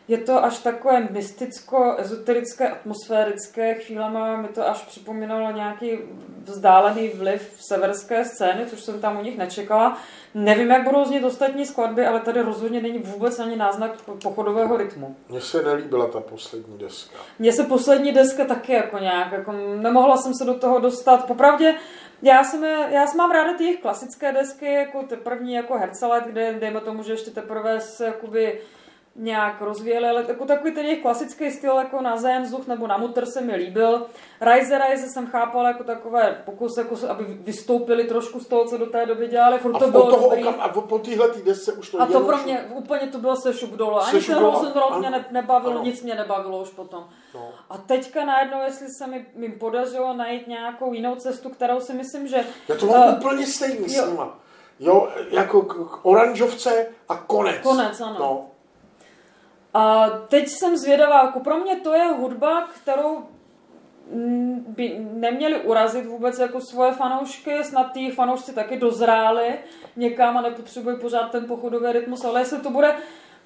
je 0.09 0.19
to 0.19 0.45
až 0.45 0.59
takové 0.59 1.01
mysticko-ezoterické, 1.11 2.69
atmosférické. 2.69 3.75
Chvílema 3.75 4.37
mi 4.37 4.49
to 4.49 4.69
až 4.69 4.79
připomínalo 4.85 5.51
nějaký 5.51 5.99
vzdálený 6.45 7.09
vliv 7.09 7.53
v 7.57 7.65
severské 7.65 8.25
scény, 8.25 8.67
což 8.67 8.81
jsem 8.81 9.01
tam 9.01 9.19
u 9.19 9.23
nich 9.23 9.39
nečekala. 9.39 9.99
Nevím, 10.35 10.71
jak 10.71 10.85
budou 10.85 11.05
znít 11.05 11.25
ostatní 11.25 11.67
skladby, 11.67 12.07
ale 12.07 12.21
tady 12.21 12.43
rozhodně 12.43 12.83
není 12.83 12.99
vůbec 12.99 13.39
ani 13.39 13.57
náznak 13.57 14.03
pochodového 14.23 14.77
rytmu. 14.77 15.17
Mně 15.29 15.41
se 15.41 15.63
nelíbila 15.63 16.07
ta 16.07 16.21
poslední 16.21 16.79
deska. 16.79 17.19
Mně 17.39 17.53
se 17.53 17.65
poslední 17.65 18.13
deska 18.13 18.45
taky 18.45 18.73
jako 18.73 18.99
nějak, 18.99 19.33
jako 19.33 19.53
nemohla 19.77 20.17
jsem 20.17 20.35
se 20.35 20.45
do 20.45 20.55
toho 20.55 20.79
dostat. 20.79 21.27
Popravdě, 21.27 21.75
já 22.23 22.45
jsem, 22.45 22.65
já 22.91 23.07
jsem 23.07 23.19
mám 23.19 23.31
ráda 23.31 23.57
ty 23.57 23.65
jejich 23.65 23.81
klasické 23.81 24.33
desky, 24.33 24.73
jako 24.73 25.03
ty 25.03 25.17
první 25.17 25.55
jako 25.55 25.79
Hercelet, 25.79 26.25
kde 26.25 26.53
dejme 26.53 26.81
tomu, 26.81 27.03
že 27.03 27.13
ještě 27.13 27.31
teprve 27.31 27.81
se 27.81 28.05
jakoby 28.05 28.61
nějak 29.19 29.63
rozvíjeli, 29.63 30.09
ale 30.09 30.25
jako 30.29 30.45
takový 30.45 30.75
ten 30.75 30.85
jejich 30.85 31.03
klasický 31.03 31.51
styl 31.51 31.77
jako 31.77 32.01
na 32.01 32.15
vzduch 32.15 32.67
nebo 32.67 32.87
na 32.87 32.97
mutter 32.97 33.27
se 33.27 33.41
mi 33.41 33.57
líbil. 33.57 34.07
Rise 34.41 34.79
Rise 34.79 35.09
jsem 35.09 35.27
chápal 35.27 35.67
jako 35.67 35.85
takové 35.85 36.43
pokus, 36.45 36.77
jako, 36.77 36.97
aby 37.09 37.25
vystoupili 37.25 38.05
trošku 38.05 38.41
z 38.41 38.47
toho, 38.47 38.65
co 38.65 38.79
do 38.79 38.87
té 38.87 39.07
doby 39.07 39.29
dělali. 39.29 39.59
Furt 39.59 39.77
a 39.77 39.79
to 39.79 39.91
bylo 39.91 40.11
toho 40.11 40.23
dobrý. 40.23 40.45
Okam, 40.45 40.61
a 40.61 40.69
po 40.69 40.99
téhle 40.99 41.29
desce 41.45 41.73
už 41.73 41.91
to 41.91 42.03
A 42.03 42.07
to 42.07 42.21
pro 42.21 42.37
mě 42.39 42.69
úplně 42.75 43.07
to 43.07 43.19
bylo 43.19 43.37
se 43.37 43.55
šup 43.55 43.71
dole. 43.71 44.05
Ani 44.05 44.21
ten 44.21 44.39
Rosenrock 44.39 44.99
mě 44.99 45.11
ne, 45.11 45.25
nebavil, 45.31 45.71
ano. 45.71 45.83
nic 45.83 46.03
mě 46.03 46.15
nebavilo 46.15 46.63
už 46.63 46.69
potom. 46.69 47.05
No. 47.35 47.51
A 47.71 47.79
teďka 47.79 48.25
najednou, 48.25 48.63
jestli 48.63 48.87
se 48.99 49.07
mi, 49.07 49.27
mi 49.35 49.49
podařilo 49.49 50.13
najít 50.13 50.47
nějakou 50.47 50.93
jinou 50.93 51.15
cestu, 51.15 51.49
kterou 51.49 51.81
si 51.81 51.93
myslím, 51.93 52.29
že... 52.29 52.45
Já 52.69 52.77
to 52.77 52.87
mám 52.87 53.09
uh, 53.09 53.15
úplně 53.15 53.47
stejný 53.47 53.89
s 53.89 54.07
nima. 54.07 54.39
Jo, 54.81 55.09
jako 55.31 55.63
k 55.63 56.07
oranžovce 56.07 56.87
a 57.09 57.17
konec. 57.17 57.57
Konec, 57.63 58.01
ano. 58.01 58.17
No. 58.19 58.51
A 59.75 60.09
teď 60.29 60.49
jsem 60.49 60.77
zvědavá, 60.77 61.25
jako 61.25 61.41
pro 61.41 61.59
mě 61.59 61.77
to 61.77 61.95
je 61.95 62.05
hudba, 62.05 62.69
kterou 62.75 63.25
by 64.69 65.07
neměli 65.13 65.61
urazit 65.61 66.07
vůbec 66.07 66.39
jako 66.39 66.61
svoje 66.61 66.93
fanoušky, 66.93 67.65
snad 67.65 67.93
ty 67.93 68.11
fanoušci 68.11 68.55
taky 68.55 68.77
dozráli 68.77 69.59
někam 69.97 70.37
a 70.37 70.43
nepotřebují 70.43 70.97
pořád 71.01 71.31
ten 71.31 71.47
pochodový 71.47 71.93
rytmus, 71.93 72.25
ale 72.25 72.41
jestli 72.41 72.59
to 72.59 72.71
bude, 72.71 72.95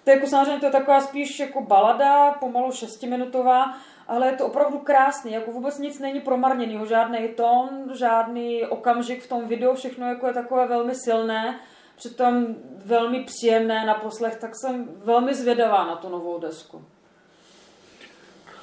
to 0.04 0.10
je 0.10 0.14
jako 0.14 0.26
samozřejmě 0.26 0.60
to 0.60 0.66
je 0.66 0.72
taková 0.72 1.00
spíš 1.00 1.40
jako 1.40 1.60
balada, 1.60 2.32
pomalu 2.32 2.72
šestiminutová, 2.72 3.74
ale 4.08 4.26
je 4.26 4.36
to 4.36 4.46
opravdu 4.46 4.78
krásný, 4.78 5.32
jako 5.32 5.50
vůbec 5.50 5.78
nic 5.78 5.98
není 5.98 6.20
promarněný, 6.20 6.80
žádný 6.88 7.28
tón, 7.28 7.68
žádný 7.94 8.64
okamžik 8.66 9.22
v 9.22 9.28
tom 9.28 9.46
videu, 9.46 9.74
všechno 9.74 10.08
jako 10.08 10.26
je 10.26 10.32
takové 10.32 10.66
velmi 10.66 10.94
silné 10.94 11.60
přitom 12.04 12.46
velmi 12.84 13.24
příjemné 13.24 13.86
na 13.86 13.94
poslech, 13.94 14.36
tak 14.36 14.50
jsem 14.54 14.88
velmi 15.04 15.34
zvědavá 15.34 15.86
na 15.86 15.96
tu 15.96 16.08
novou 16.08 16.40
desku. 16.40 16.84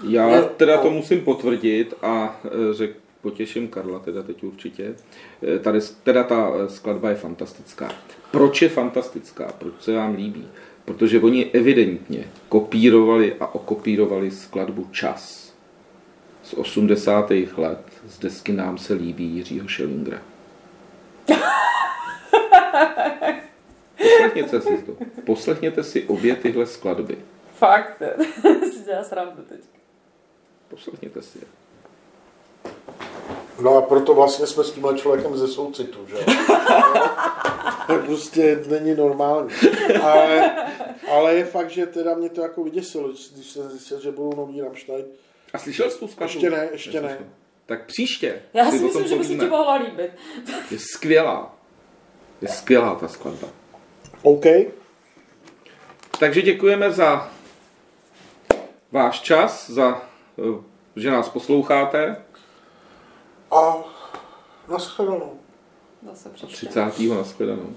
Já 0.09 0.41
teda 0.41 0.77
to 0.77 0.91
musím 0.91 1.21
potvrdit 1.21 1.93
a 2.01 2.39
e, 2.45 2.73
řek, 2.73 2.95
potěším 3.21 3.67
Karla 3.67 3.99
teda 3.99 4.23
teď 4.23 4.43
určitě. 4.43 4.95
E, 5.55 5.59
tady, 5.59 5.79
teda 6.03 6.23
ta 6.23 6.51
e, 6.55 6.69
skladba 6.69 7.09
je 7.09 7.15
fantastická. 7.15 7.91
Proč 8.31 8.61
je 8.61 8.69
fantastická? 8.69 9.53
Proč 9.57 9.73
se 9.79 9.93
vám 9.93 10.15
líbí? 10.15 10.47
Protože 10.85 11.19
oni 11.19 11.45
evidentně 11.45 12.23
kopírovali 12.49 13.35
a 13.39 13.55
okopírovali 13.55 14.31
skladbu 14.31 14.87
Čas 14.91 15.53
z 16.43 16.53
80. 16.53 17.31
let 17.57 17.83
z 18.07 18.19
desky 18.19 18.53
Nám 18.53 18.77
se 18.77 18.93
líbí 18.93 19.25
Jiřího 19.25 19.69
Schellingera. 19.69 20.21
Poslechněte 23.97 24.61
si 24.61 24.77
to. 24.77 24.95
Poslechněte 25.25 25.83
si 25.83 26.03
obě 26.03 26.35
tyhle 26.35 26.65
skladby. 26.65 27.17
Fakt, 27.55 28.01
si 28.73 28.83
dělá 28.85 29.03
srandu 29.03 29.43
teď. 29.49 29.59
Poslechněte 30.67 31.21
si 31.21 31.37
je. 31.37 31.45
No 33.61 33.77
a 33.77 33.81
proto 33.81 34.13
vlastně 34.13 34.47
jsme 34.47 34.63
s 34.63 34.71
tímhle 34.71 34.97
člověkem 34.97 35.37
ze 35.37 35.47
soucitu, 35.47 36.07
že 36.07 36.15
To 37.87 37.99
prostě 38.05 38.63
není 38.67 38.95
normální. 38.95 39.49
Ale, 40.03 40.51
ale 41.11 41.35
je 41.35 41.45
fakt, 41.45 41.69
že 41.69 41.85
teda 41.85 42.15
mě 42.15 42.29
to 42.29 42.41
jako 42.41 42.63
vyděsilo, 42.63 43.07
když 43.07 43.47
jsem 43.47 43.69
zjistil, 43.69 44.01
že 44.01 44.11
budou 44.11 44.35
nový 44.35 44.61
Rammstein. 44.61 45.05
A 45.53 45.57
slyšel 45.57 45.89
jsi 45.89 45.99
tu 45.99 46.07
skladbu? 46.07 46.33
Ještě 46.33 46.49
ne, 46.49 46.69
ještě 46.71 47.01
ne. 47.01 47.17
Tak 47.65 47.85
příště. 47.85 48.41
Já 48.53 48.71
si 48.71 48.79
myslím, 48.79 49.07
že 49.07 49.15
by 49.15 49.23
se 49.23 49.35
ti 49.35 49.45
mohla 49.45 49.75
líbit. 49.75 50.11
Je 50.71 50.77
skvělá. 50.79 51.58
Je 52.41 52.47
skvělá 52.47 52.95
ta 52.95 53.07
skladba. 53.07 53.47
OK. 54.21 54.45
Takže 56.19 56.41
děkujeme 56.41 56.91
za 56.91 57.31
váš 58.91 59.21
čas, 59.21 59.69
za, 59.69 60.01
eh, 60.39 60.63
že 60.95 61.11
nás 61.11 61.29
posloucháte. 61.29 62.15
A 63.51 63.75
nashledanou. 64.67 65.39
Zase 66.09 66.29
příště. 66.29 66.55
30. 66.55 67.15
nashledanou. 67.15 67.75